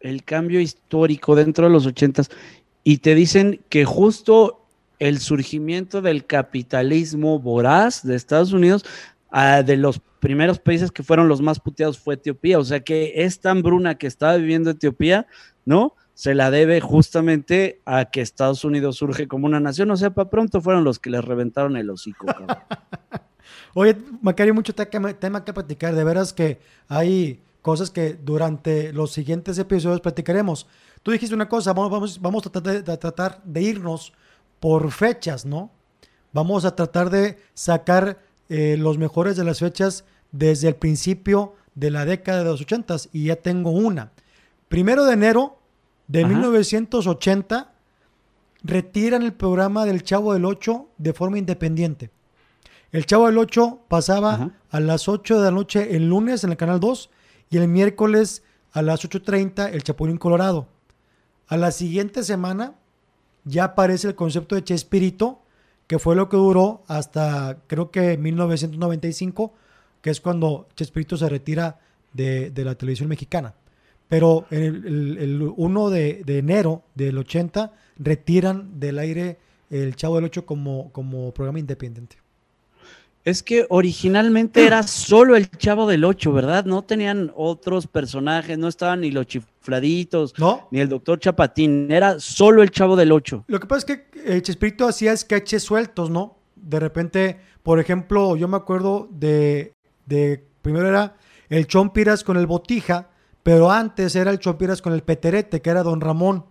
el 0.00 0.24
cambio 0.24 0.60
histórico 0.60 1.36
dentro 1.36 1.66
de 1.66 1.72
los 1.72 1.86
ochentas 1.86 2.30
y 2.82 2.98
te 2.98 3.14
dicen 3.14 3.60
que 3.68 3.84
justo 3.84 4.64
el 4.98 5.18
surgimiento 5.20 6.02
del 6.02 6.26
capitalismo 6.26 7.38
voraz 7.38 8.04
de 8.04 8.16
Estados 8.16 8.52
Unidos 8.52 8.84
ah, 9.30 9.62
de 9.62 9.76
los 9.76 10.00
primeros 10.20 10.58
países 10.58 10.90
que 10.90 11.02
fueron 11.02 11.28
los 11.28 11.40
más 11.40 11.60
puteados 11.60 11.98
fue 11.98 12.14
Etiopía. 12.14 12.58
O 12.58 12.64
sea 12.64 12.80
que 12.80 13.12
esta 13.16 13.50
hambruna 13.50 13.96
que 13.96 14.06
estaba 14.06 14.36
viviendo 14.36 14.70
Etiopía, 14.70 15.26
¿no? 15.64 15.94
Se 16.18 16.34
la 16.34 16.50
debe 16.50 16.80
justamente 16.80 17.80
a 17.84 18.06
que 18.06 18.20
Estados 18.20 18.64
Unidos 18.64 18.96
surge 18.96 19.28
como 19.28 19.46
una 19.46 19.60
nación. 19.60 19.88
O 19.92 19.96
sea, 19.96 20.10
para 20.10 20.28
pronto 20.28 20.60
fueron 20.60 20.82
los 20.82 20.98
que 20.98 21.10
les 21.10 21.24
reventaron 21.24 21.76
el 21.76 21.88
hocico. 21.88 22.26
Oye, 23.74 23.96
Macario, 24.20 24.52
mucho 24.52 24.74
tema 24.74 25.44
que 25.44 25.52
platicar. 25.52 25.94
De 25.94 26.02
veras 26.02 26.32
que 26.32 26.58
hay 26.88 27.40
cosas 27.62 27.92
que 27.92 28.14
durante 28.14 28.92
los 28.92 29.12
siguientes 29.12 29.60
episodios 29.60 30.00
platicaremos. 30.00 30.66
Tú 31.04 31.12
dijiste 31.12 31.36
una 31.36 31.48
cosa, 31.48 31.72
vamos, 31.72 31.92
vamos, 31.92 32.20
vamos 32.20 32.46
a, 32.46 32.50
tratar 32.50 33.40
de, 33.44 33.62
irnos 33.62 34.12
por 34.58 34.90
fechas, 34.90 35.46
¿no? 35.46 35.70
Vamos 36.32 36.64
a 36.64 36.74
tratar 36.74 37.10
de 37.10 37.38
sacar 37.54 38.18
eh, 38.48 38.76
los 38.76 38.98
mejores 38.98 39.36
de 39.36 39.44
las 39.44 39.60
fechas 39.60 40.04
desde 40.32 40.66
el 40.66 40.74
principio 40.74 41.54
de 41.76 41.92
la 41.92 42.04
década 42.04 42.38
de 42.38 42.46
los 42.46 42.60
80 42.60 42.96
y 43.12 43.26
ya 43.26 43.36
tengo 43.36 43.70
una. 43.70 44.10
Primero 44.68 45.04
de 45.04 45.12
enero 45.12 45.57
de 46.08 46.24
1980 46.24 47.72
retiran 48.62 49.22
el 49.22 49.32
programa 49.32 49.84
del 49.84 50.02
Chavo 50.02 50.32
del 50.32 50.44
8 50.44 50.88
de 50.98 51.12
forma 51.12 51.38
independiente. 51.38 52.10
El 52.90 53.06
Chavo 53.06 53.26
del 53.26 53.38
8 53.38 53.82
pasaba 53.88 54.50
a 54.70 54.80
las 54.80 55.08
8 55.08 55.38
de 55.38 55.44
la 55.44 55.50
noche 55.50 55.94
el 55.94 56.08
lunes 56.08 56.42
en 56.42 56.50
el 56.50 56.56
Canal 56.56 56.80
2 56.80 57.10
y 57.50 57.58
el 57.58 57.68
miércoles 57.68 58.42
a 58.72 58.82
las 58.82 59.04
8.30 59.04 59.70
el 59.72 59.84
Chapulín 59.84 60.18
Colorado. 60.18 60.66
A 61.46 61.56
la 61.56 61.70
siguiente 61.70 62.24
semana 62.24 62.74
ya 63.44 63.64
aparece 63.64 64.08
el 64.08 64.14
concepto 64.14 64.54
de 64.54 64.64
Chespirito 64.64 65.42
que 65.88 65.98
fue 65.98 66.14
lo 66.14 66.28
que 66.28 66.36
duró 66.36 66.84
hasta 66.86 67.58
creo 67.66 67.90
que 67.90 68.16
1995, 68.18 69.54
que 70.02 70.10
es 70.10 70.20
cuando 70.20 70.68
Chespirito 70.76 71.16
se 71.16 71.28
retira 71.28 71.80
de, 72.12 72.52
la 72.54 72.74
televisión 72.76 73.08
mexicana. 73.08 73.54
Pero 74.08 74.46
el, 74.50 75.52
1 75.56 75.90
de, 75.90 76.22
enero 76.26 76.82
del 76.94 77.18
80 77.18 77.72
retiran 77.98 78.80
del 78.80 78.98
aire 78.98 79.38
el 79.70 79.96
Chavo 79.96 80.16
del 80.16 80.24
8 80.24 80.46
como, 80.46 80.90
como 80.92 81.32
programa 81.32 81.58
independiente. 81.58 82.16
Es 83.24 83.42
que 83.42 83.66
originalmente 83.68 84.64
era 84.64 84.82
solo 84.84 85.36
el 85.36 85.50
Chavo 85.50 85.86
del 85.86 86.04
Ocho, 86.04 86.32
¿verdad? 86.32 86.64
No 86.64 86.82
tenían 86.82 87.30
otros 87.36 87.86
personajes, 87.86 88.56
no 88.56 88.68
estaban 88.68 89.02
ni 89.02 89.10
los 89.10 89.26
chifladitos, 89.26 90.32
ni 90.70 90.80
el 90.80 90.88
Doctor 90.88 91.18
Chapatín, 91.18 91.90
era 91.90 92.20
solo 92.20 92.62
el 92.62 92.70
Chavo 92.70 92.96
del 92.96 93.12
Ocho. 93.12 93.44
Lo 93.46 93.60
que 93.60 93.66
pasa 93.66 93.78
es 93.80 93.84
que 93.84 94.36
eh, 94.36 94.40
Chespirito 94.40 94.86
hacía 94.86 95.14
sketches 95.14 95.62
sueltos, 95.62 96.08
¿no? 96.08 96.38
De 96.56 96.80
repente, 96.80 97.38
por 97.62 97.80
ejemplo, 97.80 98.34
yo 98.36 98.48
me 98.48 98.56
acuerdo 98.56 99.08
de, 99.10 99.74
de 100.06 100.42
primero 100.62 100.88
era 100.88 101.16
el 101.50 101.66
Chompiras 101.66 102.24
con 102.24 102.38
el 102.38 102.46
Botija, 102.46 103.10
pero 103.48 103.70
antes 103.70 104.14
era 104.14 104.30
el 104.30 104.40
Chompiras 104.40 104.82
con 104.82 104.92
el 104.92 105.02
Peterete, 105.02 105.62
que 105.62 105.70
era 105.70 105.82
Don 105.82 106.02
Ramón. 106.02 106.44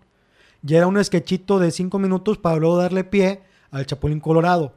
Y 0.68 0.74
era 0.74 0.88
un 0.88 1.04
sketchito 1.06 1.60
de 1.60 1.70
cinco 1.70 2.00
minutos 2.00 2.40
para 2.40 2.56
luego 2.56 2.76
darle 2.76 3.04
pie 3.04 3.44
al 3.70 3.86
Chapulín 3.86 4.20
Colorado. 4.20 4.74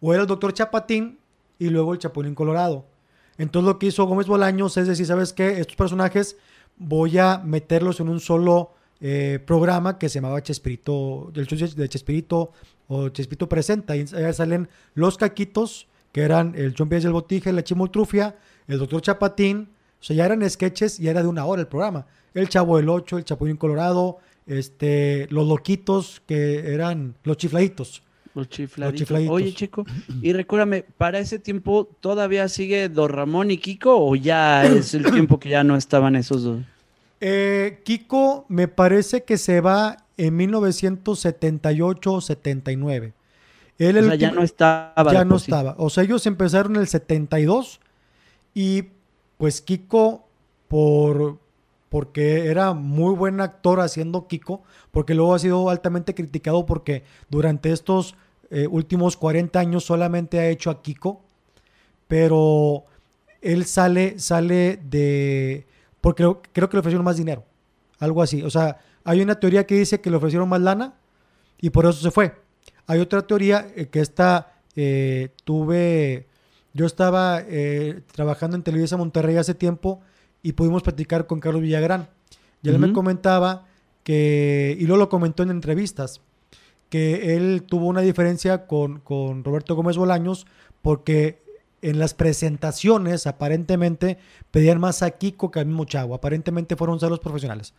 O 0.00 0.12
era 0.12 0.22
el 0.22 0.26
Doctor 0.26 0.52
Chapatín, 0.52 1.20
y 1.60 1.68
luego 1.68 1.92
el 1.92 2.00
Chapulín 2.00 2.34
Colorado. 2.34 2.86
Entonces 3.38 3.68
lo 3.68 3.78
que 3.78 3.86
hizo 3.86 4.04
Gómez 4.06 4.26
Bolaños 4.26 4.76
es 4.78 4.88
decir, 4.88 5.06
¿sabes 5.06 5.32
qué? 5.32 5.60
Estos 5.60 5.76
personajes 5.76 6.36
voy 6.76 7.18
a 7.18 7.38
meterlos 7.38 8.00
en 8.00 8.08
un 8.08 8.18
solo 8.18 8.72
eh, 9.00 9.38
programa 9.46 9.96
que 9.96 10.08
se 10.08 10.16
llamaba 10.16 10.42
Chespirito, 10.42 11.30
el 11.36 11.46
de 11.46 11.88
Chespirito 11.88 12.50
o 12.88 13.10
Chespirito 13.10 13.48
Presenta. 13.48 13.96
Y 13.96 14.00
ahí 14.12 14.34
salen 14.34 14.68
los 14.94 15.16
caquitos, 15.16 15.86
que 16.10 16.22
eran 16.22 16.52
el 16.56 16.74
John 16.76 16.88
del 16.88 17.12
Botije, 17.12 17.52
la 17.52 17.62
Chimoltrufia, 17.62 18.34
el 18.66 18.80
Doctor 18.80 19.02
Chapatín. 19.02 19.68
O 20.00 20.04
sea, 20.04 20.16
ya 20.16 20.26
eran 20.26 20.48
sketches 20.48 20.98
y 20.98 21.08
era 21.08 21.22
de 21.22 21.28
una 21.28 21.44
hora 21.44 21.60
el 21.60 21.68
programa. 21.68 22.06
El 22.32 22.48
Chavo 22.48 22.76
del 22.76 22.88
Ocho, 22.88 23.18
el 23.18 23.24
Chapulín 23.24 23.56
Colorado, 23.56 24.18
este, 24.46 25.26
los 25.30 25.46
loquitos 25.46 26.22
que 26.26 26.72
eran 26.72 27.14
los 27.24 27.36
chifladitos. 27.36 28.02
Los 28.34 28.48
chifladitos. 28.48 29.10
Oye, 29.28 29.52
chico, 29.52 29.84
y 30.22 30.32
recuérdame, 30.32 30.84
¿para 30.96 31.18
ese 31.18 31.38
tiempo 31.38 31.88
todavía 32.00 32.48
sigue 32.48 32.88
Don 32.88 33.10
Ramón 33.10 33.50
y 33.50 33.58
Kiko 33.58 33.96
o 33.96 34.14
ya 34.14 34.64
es 34.64 34.94
el 34.94 35.04
tiempo 35.12 35.40
que 35.40 35.48
ya 35.48 35.64
no 35.64 35.76
estaban 35.76 36.16
esos 36.16 36.44
dos? 36.44 36.60
Eh, 37.20 37.80
Kiko 37.84 38.46
me 38.48 38.68
parece 38.68 39.24
que 39.24 39.36
se 39.36 39.60
va 39.60 40.04
en 40.16 40.36
1978 40.36 42.20
79. 42.20 43.12
Él 43.78 43.98
o 43.98 44.02
sea, 44.04 44.14
ya 44.14 44.30
no 44.30 44.42
estaba. 44.42 45.12
Ya 45.12 45.24
no 45.24 45.36
estaba. 45.36 45.74
O 45.78 45.90
sea, 45.90 46.04
ellos 46.04 46.26
empezaron 46.26 46.76
en 46.76 46.82
el 46.82 46.88
72 46.88 47.80
y 48.54 48.84
pues 49.40 49.62
Kiko 49.62 50.28
por 50.68 51.38
porque 51.88 52.48
era 52.48 52.74
muy 52.74 53.14
buen 53.14 53.40
actor 53.40 53.80
haciendo 53.80 54.28
Kiko, 54.28 54.62
porque 54.90 55.14
luego 55.14 55.34
ha 55.34 55.38
sido 55.38 55.70
altamente 55.70 56.14
criticado 56.14 56.66
porque 56.66 57.04
durante 57.30 57.72
estos 57.72 58.16
eh, 58.50 58.66
últimos 58.66 59.16
40 59.16 59.58
años 59.58 59.82
solamente 59.82 60.38
ha 60.38 60.48
hecho 60.50 60.68
a 60.68 60.82
Kiko, 60.82 61.22
pero 62.06 62.84
él 63.40 63.64
sale, 63.64 64.18
sale 64.18 64.78
de, 64.84 65.66
porque 66.02 66.30
creo 66.52 66.68
que 66.68 66.76
le 66.76 66.80
ofrecieron 66.80 67.06
más 67.06 67.16
dinero, 67.16 67.42
algo 67.98 68.22
así. 68.22 68.42
O 68.42 68.50
sea, 68.50 68.78
hay 69.04 69.22
una 69.22 69.40
teoría 69.40 69.66
que 69.66 69.76
dice 69.76 70.02
que 70.02 70.10
le 70.10 70.16
ofrecieron 70.18 70.50
más 70.50 70.60
lana 70.60 70.96
y 71.62 71.70
por 71.70 71.86
eso 71.86 71.94
se 71.94 72.10
fue. 72.10 72.34
Hay 72.86 73.00
otra 73.00 73.26
teoría 73.26 73.66
eh, 73.74 73.86
que 73.86 74.00
está, 74.00 74.60
eh, 74.76 75.30
tuve, 75.44 76.26
yo 76.72 76.86
estaba 76.86 77.42
trabajando 78.12 78.56
en 78.56 78.62
Televisa 78.62 78.96
Monterrey 78.96 79.36
hace 79.36 79.54
tiempo 79.54 80.00
y 80.42 80.52
pudimos 80.52 80.82
platicar 80.82 81.26
con 81.26 81.40
Carlos 81.40 81.62
Villagrán. 81.62 82.08
Y 82.62 82.68
él 82.68 82.78
me 82.78 82.92
comentaba 82.92 83.66
que, 84.02 84.76
y 84.78 84.86
luego 84.86 84.98
lo 84.98 85.08
comentó 85.08 85.42
en 85.42 85.50
entrevistas, 85.50 86.20
que 86.88 87.36
él 87.36 87.64
tuvo 87.66 87.86
una 87.86 88.00
diferencia 88.00 88.66
con, 88.66 89.00
con 89.00 89.44
Roberto 89.44 89.74
Gómez 89.74 89.96
Bolaños 89.96 90.46
porque 90.82 91.42
en 91.82 91.98
las 91.98 92.14
presentaciones 92.14 93.26
aparentemente 93.26 94.18
pedían 94.50 94.80
más 94.80 95.02
a 95.02 95.10
Kiko 95.12 95.50
que 95.50 95.60
al 95.60 95.66
mismo 95.66 95.84
Chavo. 95.84 96.14
Aparentemente 96.14 96.76
fueron 96.76 97.00
celos 97.00 97.20
profesionales. 97.20 97.74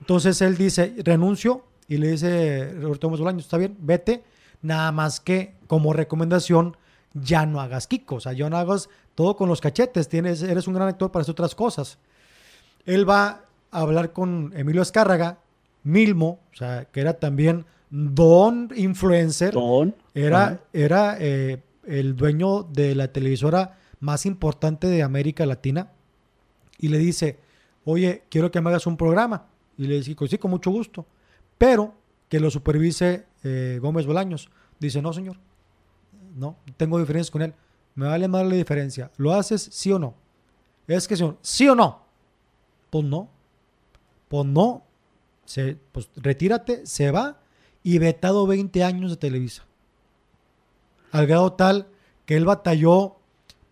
Entonces 0.00 0.40
él 0.42 0.56
dice, 0.56 0.94
renuncio 1.04 1.64
y 1.88 1.98
le 1.98 2.12
dice 2.12 2.72
Roberto 2.80 3.06
Gómez 3.06 3.20
Bolaños, 3.20 3.44
está 3.44 3.56
bien, 3.56 3.76
vete, 3.80 4.24
nada 4.62 4.90
más 4.92 5.20
que 5.20 5.54
como 5.66 5.92
recomendación 5.92 6.76
ya 7.22 7.46
no 7.46 7.60
hagas 7.60 7.86
Kiko, 7.86 8.16
o 8.16 8.20
sea, 8.20 8.32
ya 8.32 8.48
no 8.50 8.56
hagas 8.56 8.88
todo 9.14 9.36
con 9.36 9.48
los 9.48 9.60
cachetes, 9.60 10.08
tienes, 10.08 10.42
eres 10.42 10.66
un 10.66 10.74
gran 10.74 10.88
actor 10.88 11.10
para 11.10 11.22
hacer 11.22 11.32
otras 11.32 11.54
cosas. 11.54 11.98
Él 12.84 13.08
va 13.08 13.44
a 13.70 13.80
hablar 13.80 14.12
con 14.12 14.52
Emilio 14.54 14.82
Escárraga, 14.82 15.38
Milmo, 15.82 16.40
o 16.52 16.56
sea, 16.56 16.86
que 16.86 17.00
era 17.00 17.14
también 17.14 17.64
don 17.90 18.70
influencer. 18.76 19.54
Don. 19.54 19.94
Era, 20.14 20.60
era 20.72 21.16
eh, 21.18 21.62
el 21.86 22.16
dueño 22.16 22.64
de 22.64 22.94
la 22.94 23.08
televisora 23.08 23.78
más 24.00 24.26
importante 24.26 24.86
de 24.88 25.02
América 25.02 25.46
Latina. 25.46 25.92
Y 26.78 26.88
le 26.88 26.98
dice, 26.98 27.38
oye, 27.84 28.24
quiero 28.28 28.50
que 28.50 28.60
me 28.60 28.70
hagas 28.70 28.86
un 28.86 28.96
programa. 28.96 29.46
Y 29.78 29.86
le 29.86 30.00
dice, 30.00 30.14
sí, 30.28 30.38
con 30.38 30.50
mucho 30.50 30.70
gusto. 30.70 31.06
Pero 31.56 31.94
que 32.28 32.40
lo 32.40 32.50
supervise 32.50 33.26
eh, 33.44 33.78
Gómez 33.80 34.06
Bolaños. 34.06 34.50
Dice, 34.78 35.00
no, 35.00 35.12
señor. 35.12 35.36
No, 36.36 36.56
tengo 36.76 36.98
diferencias 36.98 37.30
con 37.30 37.42
él. 37.42 37.54
Me 37.94 38.06
vale 38.06 38.28
más 38.28 38.44
la 38.46 38.54
diferencia. 38.54 39.10
¿Lo 39.16 39.32
haces 39.32 39.68
sí 39.72 39.90
o 39.90 39.98
no? 39.98 40.14
Es 40.86 41.08
que 41.08 41.16
sí 41.40 41.68
o 41.68 41.74
no. 41.74 42.02
Pues 42.90 43.04
no. 43.04 43.28
Pues 44.28 44.46
no. 44.46 44.84
Se, 45.46 45.78
pues 45.92 46.10
retírate, 46.16 46.86
se 46.86 47.10
va 47.10 47.40
y 47.82 47.98
vetado 47.98 48.46
20 48.46 48.84
años 48.84 49.10
de 49.10 49.16
Televisa. 49.16 49.64
Al 51.12 51.26
grado 51.26 51.52
tal 51.52 51.86
que 52.26 52.36
él 52.36 52.44
batalló 52.44 53.16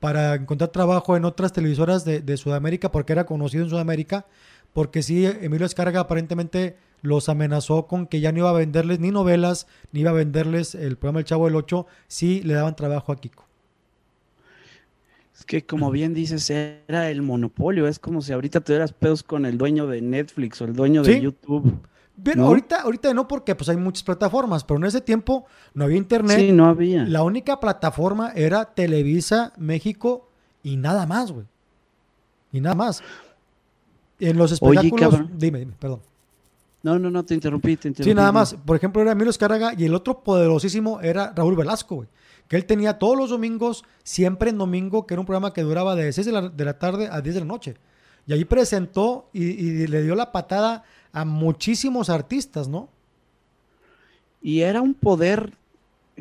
para 0.01 0.35
encontrar 0.35 0.71
trabajo 0.71 1.17
en 1.17 1.25
otras 1.25 1.53
televisoras 1.53 2.05
de, 2.05 2.37
Sudamérica 2.37 2.91
porque 2.93 3.13
era 3.13 3.27
conocido 3.27 3.65
en 3.65 3.71
Sudamérica. 3.71 4.27
Porque 4.73 5.03
sí, 5.03 5.27
Emilio 5.27 5.67
Escarga 5.67 6.01
aparentemente 6.01 6.77
los 7.05 7.29
amenazó 7.29 7.87
con 7.87 8.07
que 8.07 8.21
ya 8.21 8.33
no 8.33 8.39
iba 8.39 8.51
a 8.51 8.55
venderles 8.55 8.99
ni 8.99 9.11
novelas, 9.11 9.67
ni 9.93 10.01
iba 10.01 10.11
a 10.11 10.15
venderles 10.15 10.75
el 10.75 10.97
programa 10.97 11.19
El 11.19 11.27
Chavo 11.27 11.45
del 11.45 11.55
Ocho 11.55 11.87
si 12.09 12.41
le 12.43 12.55
daban 12.55 12.75
trabajo 12.77 13.13
a 13.13 13.17
Kiko. 13.17 13.45
Es 15.37 15.45
que 15.45 15.67
como 15.67 15.91
bien 15.91 16.15
dices, 16.15 16.49
era 16.49 17.11
el 17.11 17.21
monopolio. 17.21 17.87
Es 17.87 17.99
como 17.99 18.23
si 18.23 18.33
ahorita 18.33 18.61
tuvieras 18.61 18.95
pedos 18.95 19.23
con 19.23 19.45
el 19.45 19.59
dueño 19.59 19.87
de 19.87 20.01
Netflix 20.01 20.63
o 20.63 20.65
el 20.65 20.73
dueño 20.73 21.03
de 21.03 21.21
YouTube. 21.21 21.79
Bueno, 22.17 22.47
ahorita, 22.47 22.83
ahorita 22.83 23.13
no, 23.13 23.29
porque 23.29 23.55
pues 23.55 23.69
hay 23.69 23.77
muchas 23.77 24.05
plataformas, 24.05 24.65
pero 24.65 24.79
en 24.79 24.85
ese 24.85 25.03
tiempo 25.03 25.45
no 25.75 25.85
había 25.85 25.99
internet. 25.99 26.39
Sí, 26.39 26.53
no 26.53 26.67
había. 26.67 27.05
La 27.05 27.23
única 27.23 27.61
plataforma 27.61 28.33
era 28.35 28.65
Televisa 28.65 29.53
México 29.59 30.31
y 30.63 30.79
nada 30.79 31.05
más, 31.05 31.33
güey. 31.33 31.45
Y 32.51 32.61
nada 32.61 32.77
más. 32.77 33.03
En 34.21 34.39
los 34.39 34.53
espectáculos. 34.53 35.21
dime, 35.37 35.59
dime, 35.59 35.75
perdón. 35.79 36.01
No, 36.85 36.99
no, 36.99 37.11
no, 37.11 37.25
te 37.25 37.35
interrumpí, 37.35 37.77
te 37.77 37.89
interrumpí. 37.89 38.11
Sí, 38.11 38.15
nada 38.15 38.31
más. 38.31 38.55
Por 38.55 38.77
ejemplo, 38.77 39.03
era 39.03 39.11
Emilio 39.13 39.31
Escárraga 39.31 39.73
y 39.77 39.85
el 39.85 39.95
otro 39.95 40.23
poderosísimo 40.23 41.01
era 41.01 41.33
Raúl 41.35 41.57
Velasco, 41.57 41.97
güey 41.97 42.09
que 42.49 42.57
él 42.57 42.67
tenía 42.67 42.99
todos 42.99 43.17
los 43.17 43.31
domingos, 43.31 43.85
siempre 44.03 44.51
en 44.51 44.59
domingo, 44.59 45.07
que 45.07 45.15
era 45.15 45.21
un 45.21 45.27
programa 45.27 45.53
que 45.53 45.63
duraba 45.63 45.95
de 45.95 46.13
6 46.13 46.27
de 46.55 46.65
la, 46.65 46.79
tarde 46.79 47.09
a 47.11 47.21
10 47.21 47.35
de 47.35 47.41
la 47.41 47.47
noche. 47.47 47.75
Y 48.27 48.33
ahí 48.33 48.45
presentó 48.45 49.29
y, 49.33 49.87
le 49.87 50.03
dio 50.03 50.15
la 50.15 50.33
patada 50.33 50.85
a 51.13 51.25
muchísimos 51.25 52.11
artistas, 52.11 52.69
¿no? 52.69 52.89
Y 54.43 54.61
era 54.61 54.83
un 54.83 54.95
poder, 54.95 55.53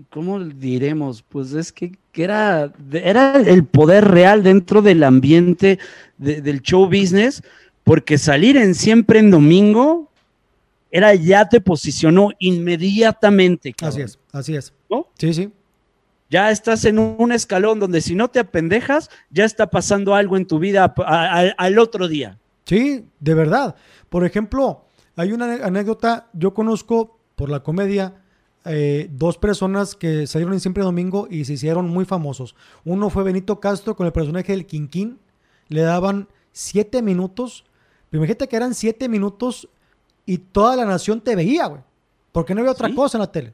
¿cómo 0.10 0.40
diremos? 0.40 1.24
Pues 1.24 1.54
es 1.54 1.72
que, 1.72 1.98
era, 2.14 2.72
era 2.92 3.36
el 3.36 3.66
poder 3.66 4.06
real 4.06 4.44
dentro 4.44 4.82
del 4.82 5.04
ambiente 5.04 5.80
del 6.18 6.62
show 6.62 6.86
business, 6.86 7.44
porque 7.84 8.18
salir 8.18 8.56
en 8.56 8.76
siempre 8.76 9.20
en 9.20 9.30
domingo 9.30 10.10
era 10.94 11.16
ya 11.16 11.50
te 11.50 11.60
posicionó 11.60 12.30
inmediatamente. 12.38 13.74
Así 13.82 14.02
es, 14.02 14.20
así 14.32 14.56
es. 14.56 14.72
¿No? 14.88 15.08
Sí, 15.18 15.34
sí. 15.34 15.52
Ya 16.30 16.52
estás 16.52 16.86
en 16.86 17.00
un 17.00 17.32
escalón 17.32 17.80
donde 17.80 18.00
si 18.00 18.14
no 18.14 18.28
te 18.28 18.40
apendejas, 18.40 19.10
ya 19.32 19.44
está 19.44 19.72
pasando 19.72 20.14
algo 20.14 20.38
en 20.38 20.46
tu 20.46 20.60
vida 20.60 20.94
al 21.58 21.80
otro 21.80 22.08
día. 22.08 22.38
Sí, 22.66 23.06
de 23.20 23.34
verdad. 23.34 23.76
Por 24.10 24.24
ejemplo, 24.24 24.86
hay 25.16 25.32
una 25.32 25.66
anécdota, 25.66 26.30
yo 26.32 26.54
conozco 26.54 27.20
por 27.36 27.50
la 27.50 27.64
comedia 27.64 28.22
eh, 28.66 29.10
dos 29.12 29.40
personas 29.40 29.96
que 29.96 30.28
salieron 30.28 30.54
en 30.54 30.60
Siempre 30.60 30.84
Domingo 30.84 31.28
y 31.28 31.46
se 31.46 31.54
hicieron 31.54 31.90
muy 31.90 32.06
famosos. 32.06 32.56
Uno 32.86 33.10
fue 33.10 33.24
Benito 33.24 33.60
Castro 33.60 33.96
con 33.96 34.06
el 34.06 34.14
personaje 34.14 34.52
del 34.52 34.68
Quinquín. 34.68 35.18
Le 35.70 35.82
daban 35.82 36.30
siete 36.52 37.02
minutos. 37.02 37.66
Imagínate 38.12 38.48
que 38.48 38.56
eran 38.56 38.76
siete 38.76 39.10
minutos 39.10 39.70
y 40.26 40.38
toda 40.38 40.76
la 40.76 40.86
nación 40.86 41.22
te 41.22 41.36
veía, 41.36 41.68
güey. 41.68 41.82
Porque 42.32 42.56
no 42.56 42.62
había 42.62 42.72
otra 42.72 42.94
cosa 42.94 43.18
en 43.18 43.22
la 43.22 43.32
tele. 43.32 43.54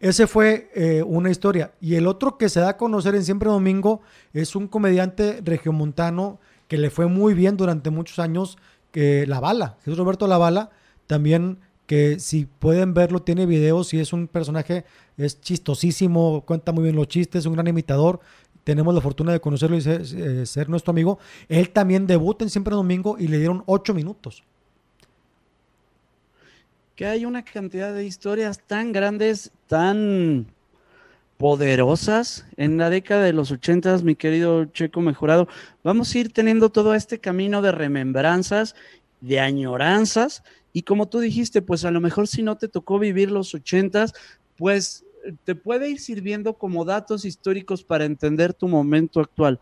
Ese 0.00 0.26
fue 0.26 0.70
eh, 0.74 1.02
una 1.06 1.30
historia. 1.30 1.72
Y 1.80 1.94
el 1.94 2.06
otro 2.06 2.36
que 2.36 2.48
se 2.48 2.60
da 2.60 2.70
a 2.70 2.76
conocer 2.76 3.14
en 3.14 3.24
Siempre 3.24 3.48
Domingo 3.48 4.00
es 4.32 4.56
un 4.56 4.66
comediante 4.66 5.40
regiomontano 5.44 6.40
que 6.66 6.78
le 6.78 6.90
fue 6.90 7.06
muy 7.06 7.34
bien 7.34 7.56
durante 7.56 7.90
muchos 7.90 8.18
años, 8.18 8.58
que 8.90 9.26
La 9.26 9.38
Bala, 9.38 9.76
Jesús 9.84 9.98
Roberto 9.98 10.26
La 10.26 10.38
Bala, 10.38 10.70
también 11.06 11.58
que 11.86 12.18
si 12.18 12.46
pueden 12.46 12.94
verlo, 12.94 13.20
tiene 13.20 13.46
videos 13.46 13.92
y 13.92 14.00
es 14.00 14.12
un 14.12 14.26
personaje, 14.26 14.84
es 15.16 15.40
chistosísimo, 15.40 16.42
cuenta 16.46 16.72
muy 16.72 16.84
bien 16.84 16.96
los 16.96 17.08
chistes, 17.08 17.40
es 17.40 17.46
un 17.46 17.52
gran 17.52 17.68
imitador. 17.68 18.20
Tenemos 18.64 18.94
la 18.94 19.00
fortuna 19.00 19.32
de 19.32 19.40
conocerlo 19.40 19.76
y 19.76 19.82
ser, 19.82 20.02
eh, 20.02 20.46
ser 20.46 20.68
nuestro 20.68 20.92
amigo. 20.92 21.18
Él 21.48 21.70
también 21.70 22.06
debuta 22.06 22.44
en 22.44 22.50
Siempre 22.50 22.74
Domingo 22.74 23.16
y 23.18 23.28
le 23.28 23.38
dieron 23.38 23.62
ocho 23.66 23.92
minutos 23.92 24.42
que 26.96 27.06
hay 27.06 27.24
una 27.24 27.44
cantidad 27.44 27.94
de 27.94 28.04
historias 28.04 28.60
tan 28.66 28.92
grandes, 28.92 29.50
tan 29.66 30.46
poderosas 31.38 32.46
en 32.56 32.76
la 32.78 32.90
década 32.90 33.24
de 33.24 33.32
los 33.32 33.50
ochentas, 33.50 34.04
mi 34.04 34.14
querido 34.14 34.66
Checo 34.66 35.00
Mejorado. 35.00 35.48
Vamos 35.82 36.14
a 36.14 36.18
ir 36.18 36.32
teniendo 36.32 36.70
todo 36.70 36.94
este 36.94 37.18
camino 37.18 37.62
de 37.62 37.72
remembranzas, 37.72 38.76
de 39.20 39.40
añoranzas, 39.40 40.44
y 40.72 40.82
como 40.82 41.08
tú 41.08 41.20
dijiste, 41.20 41.60
pues 41.60 41.84
a 41.84 41.90
lo 41.90 42.00
mejor 42.00 42.28
si 42.28 42.42
no 42.42 42.56
te 42.56 42.68
tocó 42.68 42.98
vivir 42.98 43.30
los 43.30 43.54
ochentas, 43.54 44.12
pues 44.56 45.04
te 45.44 45.54
puede 45.54 45.88
ir 45.88 46.00
sirviendo 46.00 46.54
como 46.54 46.84
datos 46.84 47.24
históricos 47.24 47.84
para 47.84 48.04
entender 48.04 48.54
tu 48.54 48.68
momento 48.68 49.20
actual. 49.20 49.60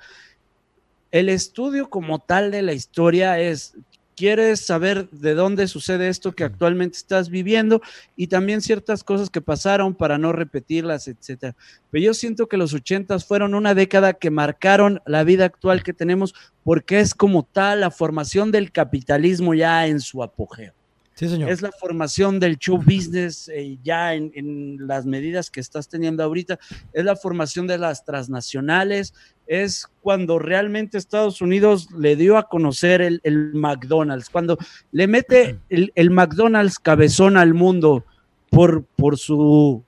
El 1.10 1.28
estudio 1.28 1.90
como 1.90 2.18
tal 2.18 2.50
de 2.50 2.62
la 2.62 2.72
historia 2.72 3.40
es 3.40 3.74
quieres 4.20 4.60
saber 4.60 5.08
de 5.08 5.32
dónde 5.32 5.66
sucede 5.66 6.10
esto 6.10 6.32
que 6.32 6.44
actualmente 6.44 6.98
estás 6.98 7.30
viviendo 7.30 7.80
y 8.16 8.26
también 8.26 8.60
ciertas 8.60 9.02
cosas 9.02 9.30
que 9.30 9.40
pasaron 9.40 9.94
para 9.94 10.18
no 10.18 10.30
repetirlas, 10.30 11.08
etcétera. 11.08 11.56
Pero 11.90 12.04
yo 12.04 12.12
siento 12.12 12.46
que 12.46 12.58
los 12.58 12.74
ochentas 12.74 13.24
fueron 13.24 13.54
una 13.54 13.72
década 13.72 14.12
que 14.12 14.28
marcaron 14.28 15.00
la 15.06 15.24
vida 15.24 15.46
actual 15.46 15.82
que 15.82 15.94
tenemos 15.94 16.34
porque 16.64 17.00
es 17.00 17.14
como 17.14 17.44
tal 17.44 17.80
la 17.80 17.90
formación 17.90 18.52
del 18.52 18.72
capitalismo 18.72 19.54
ya 19.54 19.86
en 19.86 20.00
su 20.00 20.22
apogeo. 20.22 20.74
Sí, 21.20 21.28
señor. 21.28 21.50
Es 21.50 21.60
la 21.60 21.70
formación 21.70 22.40
del 22.40 22.56
show 22.56 22.78
business 22.78 23.50
eh, 23.50 23.76
ya 23.82 24.14
en, 24.14 24.32
en, 24.34 24.86
las 24.86 25.04
medidas 25.04 25.50
que 25.50 25.60
estás 25.60 25.86
teniendo 25.86 26.24
ahorita. 26.24 26.58
Es 26.94 27.04
la 27.04 27.14
formación 27.14 27.66
de 27.66 27.76
las 27.76 28.06
transnacionales, 28.06 29.12
es 29.46 29.86
cuando 30.00 30.38
realmente 30.38 30.96
Estados 30.96 31.42
Unidos 31.42 31.90
le 31.90 32.16
dio 32.16 32.38
a 32.38 32.48
conocer 32.48 33.02
el, 33.02 33.20
McDonald's, 33.52 34.30
cuando 34.30 34.56
le 34.92 35.08
mete 35.08 35.58
el, 35.68 36.10
McDonald's 36.10 36.78
cabezón 36.78 37.36
al 37.36 37.52
mundo 37.52 38.06
por, 38.48 38.84
por 38.84 39.18
su 39.18 39.84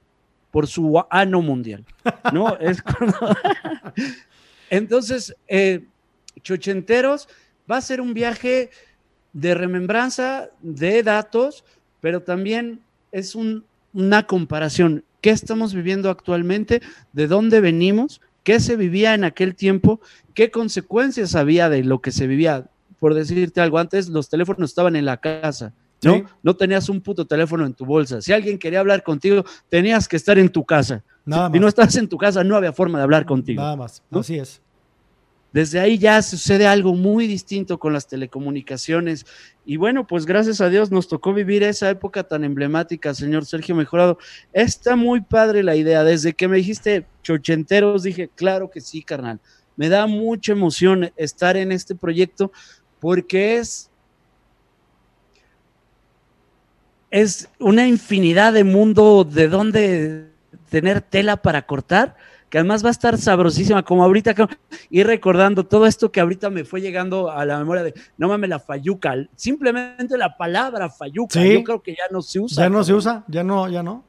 por 0.50 0.66
su 0.66 1.02
ano 1.08 1.40
mundial, 1.40 1.86
¿no? 2.30 2.54
es 2.60 2.82
Entonces, 4.68 5.34
eh, 5.48 5.86
Chochenteros 6.42 7.26
va 7.70 7.78
a 7.78 7.80
ser 7.80 8.02
un 8.02 8.12
viaje 8.12 8.68
de 9.32 9.54
remembranza, 9.54 10.50
de 10.60 11.02
datos, 11.02 11.64
pero 12.00 12.22
también 12.22 12.80
es 13.12 13.34
una 13.34 14.26
comparación. 14.26 15.04
¿Qué 15.20 15.30
estamos 15.30 15.74
viviendo 15.74 16.10
actualmente? 16.10 16.82
¿De 17.12 17.26
dónde 17.26 17.60
venimos? 17.60 18.20
qué 18.42 18.60
se 18.60 18.76
vivía 18.76 19.14
en 19.14 19.24
aquel 19.24 19.54
tiempo, 19.54 20.00
qué 20.34 20.50
consecuencias 20.50 21.34
había 21.34 21.68
de 21.68 21.84
lo 21.84 22.00
que 22.00 22.10
se 22.10 22.26
vivía. 22.26 22.66
Por 22.98 23.14
decirte 23.14 23.60
algo, 23.60 23.78
antes 23.78 24.08
los 24.08 24.28
teléfonos 24.28 24.70
estaban 24.70 24.96
en 24.96 25.04
la 25.04 25.16
casa, 25.16 25.72
¿no? 26.02 26.24
No 26.42 26.56
tenías 26.56 26.88
un 26.88 27.00
puto 27.00 27.26
teléfono 27.26 27.66
en 27.66 27.74
tu 27.74 27.84
bolsa. 27.84 28.20
Si 28.22 28.32
alguien 28.32 28.58
quería 28.58 28.80
hablar 28.80 29.02
contigo, 29.02 29.44
tenías 29.68 30.08
que 30.08 30.16
estar 30.16 30.38
en 30.38 30.48
tu 30.48 30.64
casa. 30.64 31.02
Nada 31.24 31.50
si, 31.50 31.58
no 31.58 31.68
estás 31.68 31.96
en 31.96 32.08
tu 32.08 32.18
casa, 32.18 32.42
no 32.44 32.56
había 32.56 32.72
forma 32.72 32.98
de 32.98 33.04
hablar 33.04 33.24
contigo. 33.24 33.62
Nada 33.62 33.76
más, 33.76 34.02
así 34.10 34.38
es. 34.38 34.60
Desde 35.52 35.80
ahí 35.80 35.98
ya 35.98 36.22
sucede 36.22 36.66
algo 36.66 36.94
muy 36.94 37.26
distinto 37.26 37.78
con 37.78 37.92
las 37.92 38.08
telecomunicaciones. 38.08 39.26
Y 39.66 39.76
bueno, 39.76 40.06
pues 40.06 40.24
gracias 40.24 40.60
a 40.60 40.70
Dios 40.70 40.90
nos 40.90 41.08
tocó 41.08 41.34
vivir 41.34 41.62
esa 41.62 41.90
época 41.90 42.24
tan 42.24 42.42
emblemática, 42.44 43.12
señor 43.14 43.44
Sergio 43.44 43.74
Mejorado. 43.74 44.18
Está 44.52 44.96
muy 44.96 45.20
padre 45.20 45.62
la 45.62 45.76
idea. 45.76 46.04
Desde 46.04 46.32
que 46.32 46.48
me 46.48 46.56
dijiste 46.56 47.06
chochenteros, 47.22 48.02
dije, 48.02 48.30
claro 48.34 48.70
que 48.70 48.80
sí, 48.80 49.02
carnal. 49.02 49.40
Me 49.76 49.88
da 49.88 50.06
mucha 50.06 50.52
emoción 50.52 51.12
estar 51.16 51.56
en 51.56 51.70
este 51.72 51.94
proyecto 51.94 52.50
porque 52.98 53.56
es 53.56 53.90
es 57.10 57.50
una 57.58 57.86
infinidad 57.86 58.54
de 58.54 58.64
mundo 58.64 59.24
de 59.24 59.46
donde 59.48 60.30
tener 60.70 61.02
tela 61.02 61.36
para 61.36 61.66
cortar 61.66 62.16
que 62.52 62.58
además 62.58 62.84
va 62.84 62.88
a 62.88 62.90
estar 62.90 63.16
sabrosísima, 63.16 63.82
como 63.82 64.04
ahorita, 64.04 64.34
ir 64.90 65.06
recordando 65.06 65.64
todo 65.64 65.86
esto 65.86 66.12
que 66.12 66.20
ahorita 66.20 66.50
me 66.50 66.64
fue 66.64 66.82
llegando 66.82 67.30
a 67.30 67.46
la 67.46 67.58
memoria 67.58 67.82
de, 67.82 67.94
no 68.18 68.28
mames, 68.28 68.50
la 68.50 68.58
fayuca, 68.58 69.14
simplemente 69.34 70.18
la 70.18 70.36
palabra 70.36 70.90
fayuca, 70.90 71.42
yo 71.42 71.64
creo 71.64 71.82
que 71.82 71.92
ya 71.92 72.04
no 72.10 72.20
se 72.20 72.40
usa. 72.40 72.64
Ya 72.64 72.68
no 72.68 72.84
se 72.84 72.92
usa, 72.92 73.24
ya 73.26 73.42
no, 73.42 73.70
ya 73.70 73.82
no. 73.82 74.04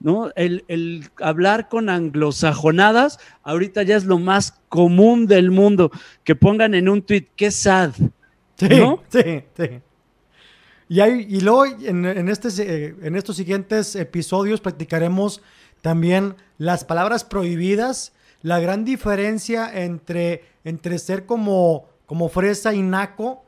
¿no? 0.00 0.32
El, 0.34 1.08
hablar 1.20 1.68
con 1.68 1.88
anglosajonadas, 1.88 3.20
ahorita 3.44 3.84
ya 3.84 3.94
es 3.94 4.04
lo 4.04 4.18
más 4.18 4.60
común 4.68 5.28
del 5.28 5.52
mundo, 5.52 5.92
que 6.24 6.34
pongan 6.34 6.74
en 6.74 6.88
un 6.88 7.02
tweet, 7.02 7.28
qué 7.36 7.52
sad. 7.52 7.92
Sí, 8.56 8.68
sí, 9.10 9.44
sí. 9.56 9.80
Y, 10.88 11.00
y 11.00 11.40
luego 11.42 11.64
en, 11.64 12.28
este, 12.28 12.48
eh, 12.58 12.96
en 13.02 13.14
estos 13.14 13.36
siguientes 13.36 13.94
episodios 13.94 14.60
practicaremos 14.60 15.42
también 15.82 16.36
las 16.58 16.84
palabras 16.84 17.24
prohibidas, 17.24 18.12
la 18.42 18.60
gran 18.60 18.84
diferencia 18.84 19.70
entre, 19.82 20.44
entre 20.64 20.98
ser 20.98 21.26
como, 21.26 21.86
como 22.06 22.28
fresa 22.28 22.74
y 22.74 22.82
naco, 22.82 23.44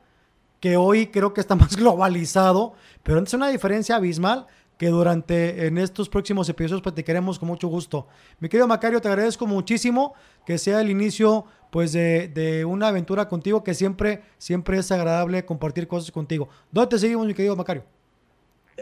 que 0.59 0.77
hoy 0.77 1.07
creo 1.07 1.33
que 1.33 1.41
está 1.41 1.55
más 1.55 1.75
globalizado, 1.75 2.73
pero 3.03 3.19
es 3.19 3.33
una 3.33 3.49
diferencia 3.49 3.95
abismal 3.95 4.47
que 4.77 4.87
durante 4.87 5.67
en 5.67 5.77
estos 5.77 6.09
próximos 6.09 6.49
episodios 6.49 6.81
platicaremos 6.81 7.37
con 7.37 7.47
mucho 7.47 7.67
gusto. 7.67 8.07
Mi 8.39 8.49
querido 8.49 8.67
Macario, 8.67 8.99
te 8.99 9.09
agradezco 9.09 9.45
muchísimo 9.45 10.15
que 10.43 10.57
sea 10.57 10.81
el 10.81 10.89
inicio 10.89 11.45
pues 11.69 11.91
de, 11.93 12.27
de, 12.29 12.65
una 12.65 12.87
aventura 12.87 13.27
contigo 13.27 13.63
que 13.63 13.75
siempre, 13.75 14.23
siempre 14.39 14.79
es 14.79 14.91
agradable 14.91 15.45
compartir 15.45 15.87
cosas 15.87 16.11
contigo. 16.11 16.49
¿Dónde 16.71 16.89
te 16.89 16.99
seguimos, 16.99 17.27
mi 17.27 17.35
querido 17.35 17.55
Macario? 17.55 17.83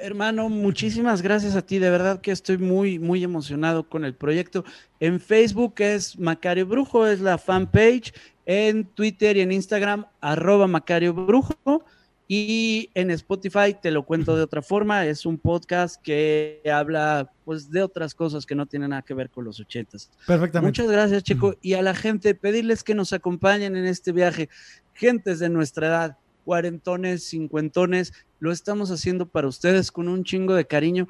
Hermano, 0.01 0.49
muchísimas 0.49 1.21
gracias 1.21 1.55
a 1.55 1.61
ti. 1.61 1.79
De 1.79 1.89
verdad 1.89 2.21
que 2.21 2.31
estoy 2.31 2.57
muy, 2.57 2.99
muy 2.99 3.23
emocionado 3.23 3.87
con 3.87 4.05
el 4.05 4.15
proyecto. 4.15 4.65
En 4.99 5.19
Facebook 5.19 5.75
es 5.77 6.17
Macario 6.17 6.65
Brujo, 6.65 7.07
es 7.07 7.21
la 7.21 7.37
fanpage. 7.37 8.13
En 8.45 8.85
Twitter 8.85 9.37
y 9.37 9.41
en 9.41 9.51
Instagram, 9.51 10.05
arroba 10.21 10.67
Macario 10.67 11.13
Brujo. 11.13 11.85
Y 12.31 12.91
en 12.93 13.09
Spotify, 13.09 13.75
te 13.81 13.89
lo 13.89 14.03
cuento 14.03 14.35
de 14.35 14.43
otra 14.43 14.61
forma, 14.61 15.03
es 15.07 15.25
un 15.25 15.39
podcast 15.39 15.99
que 15.99 16.61
habla 16.71 17.31
pues 17.43 17.71
de 17.71 17.81
otras 17.81 18.13
cosas 18.13 18.45
que 18.45 18.53
no 18.53 18.67
tienen 18.67 18.91
nada 18.91 19.01
que 19.01 19.15
ver 19.15 19.31
con 19.31 19.45
los 19.45 19.59
ochentas. 19.59 20.11
Perfectamente. 20.27 20.67
Muchas 20.67 20.91
gracias, 20.91 21.23
Chico. 21.23 21.55
Y 21.59 21.73
a 21.73 21.81
la 21.81 21.95
gente, 21.95 22.35
pedirles 22.35 22.83
que 22.83 22.93
nos 22.93 23.13
acompañen 23.13 23.75
en 23.75 23.85
este 23.85 24.11
viaje. 24.11 24.47
Gentes 24.93 25.39
de 25.39 25.49
nuestra 25.49 25.87
edad, 25.87 26.17
cuarentones, 26.45 27.23
cincuentones, 27.23 28.13
lo 28.39 28.51
estamos 28.51 28.91
haciendo 28.91 29.25
para 29.25 29.47
ustedes 29.47 29.91
con 29.91 30.07
un 30.07 30.23
chingo 30.23 30.55
de 30.55 30.65
cariño, 30.65 31.07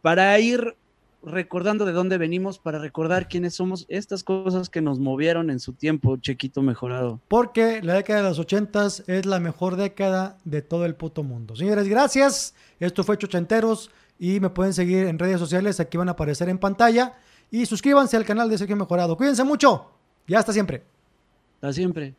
para 0.00 0.38
ir 0.38 0.76
recordando 1.22 1.84
de 1.84 1.92
dónde 1.92 2.18
venimos 2.18 2.58
para 2.58 2.78
recordar 2.78 3.28
quiénes 3.28 3.54
somos, 3.54 3.86
estas 3.88 4.24
cosas 4.24 4.68
que 4.68 4.80
nos 4.80 4.98
movieron 4.98 5.50
en 5.50 5.60
su 5.60 5.72
tiempo, 5.72 6.16
Chequito 6.16 6.62
Mejorado. 6.62 7.20
Porque 7.28 7.80
la 7.82 7.94
década 7.94 8.22
de 8.22 8.28
los 8.28 8.38
ochentas 8.38 9.04
es 9.06 9.26
la 9.26 9.38
mejor 9.38 9.76
década 9.76 10.38
de 10.44 10.62
todo 10.62 10.84
el 10.84 10.94
puto 10.94 11.22
mundo. 11.22 11.54
Señores, 11.56 11.88
gracias. 11.88 12.54
Esto 12.80 13.04
fue 13.04 13.18
Chochenteros 13.18 13.90
y 14.18 14.40
me 14.40 14.50
pueden 14.50 14.74
seguir 14.74 15.06
en 15.06 15.18
redes 15.18 15.38
sociales, 15.38 15.80
aquí 15.80 15.96
van 15.96 16.08
a 16.08 16.12
aparecer 16.12 16.48
en 16.48 16.58
pantalla. 16.58 17.14
Y 17.50 17.66
suscríbanse 17.66 18.16
al 18.16 18.24
canal 18.24 18.48
de 18.48 18.58
Sergio 18.58 18.76
Mejorado. 18.76 19.16
Cuídense 19.16 19.44
mucho 19.44 19.90
y 20.26 20.34
hasta 20.34 20.52
siempre. 20.52 20.82
Hasta 21.56 21.72
siempre. 21.72 22.14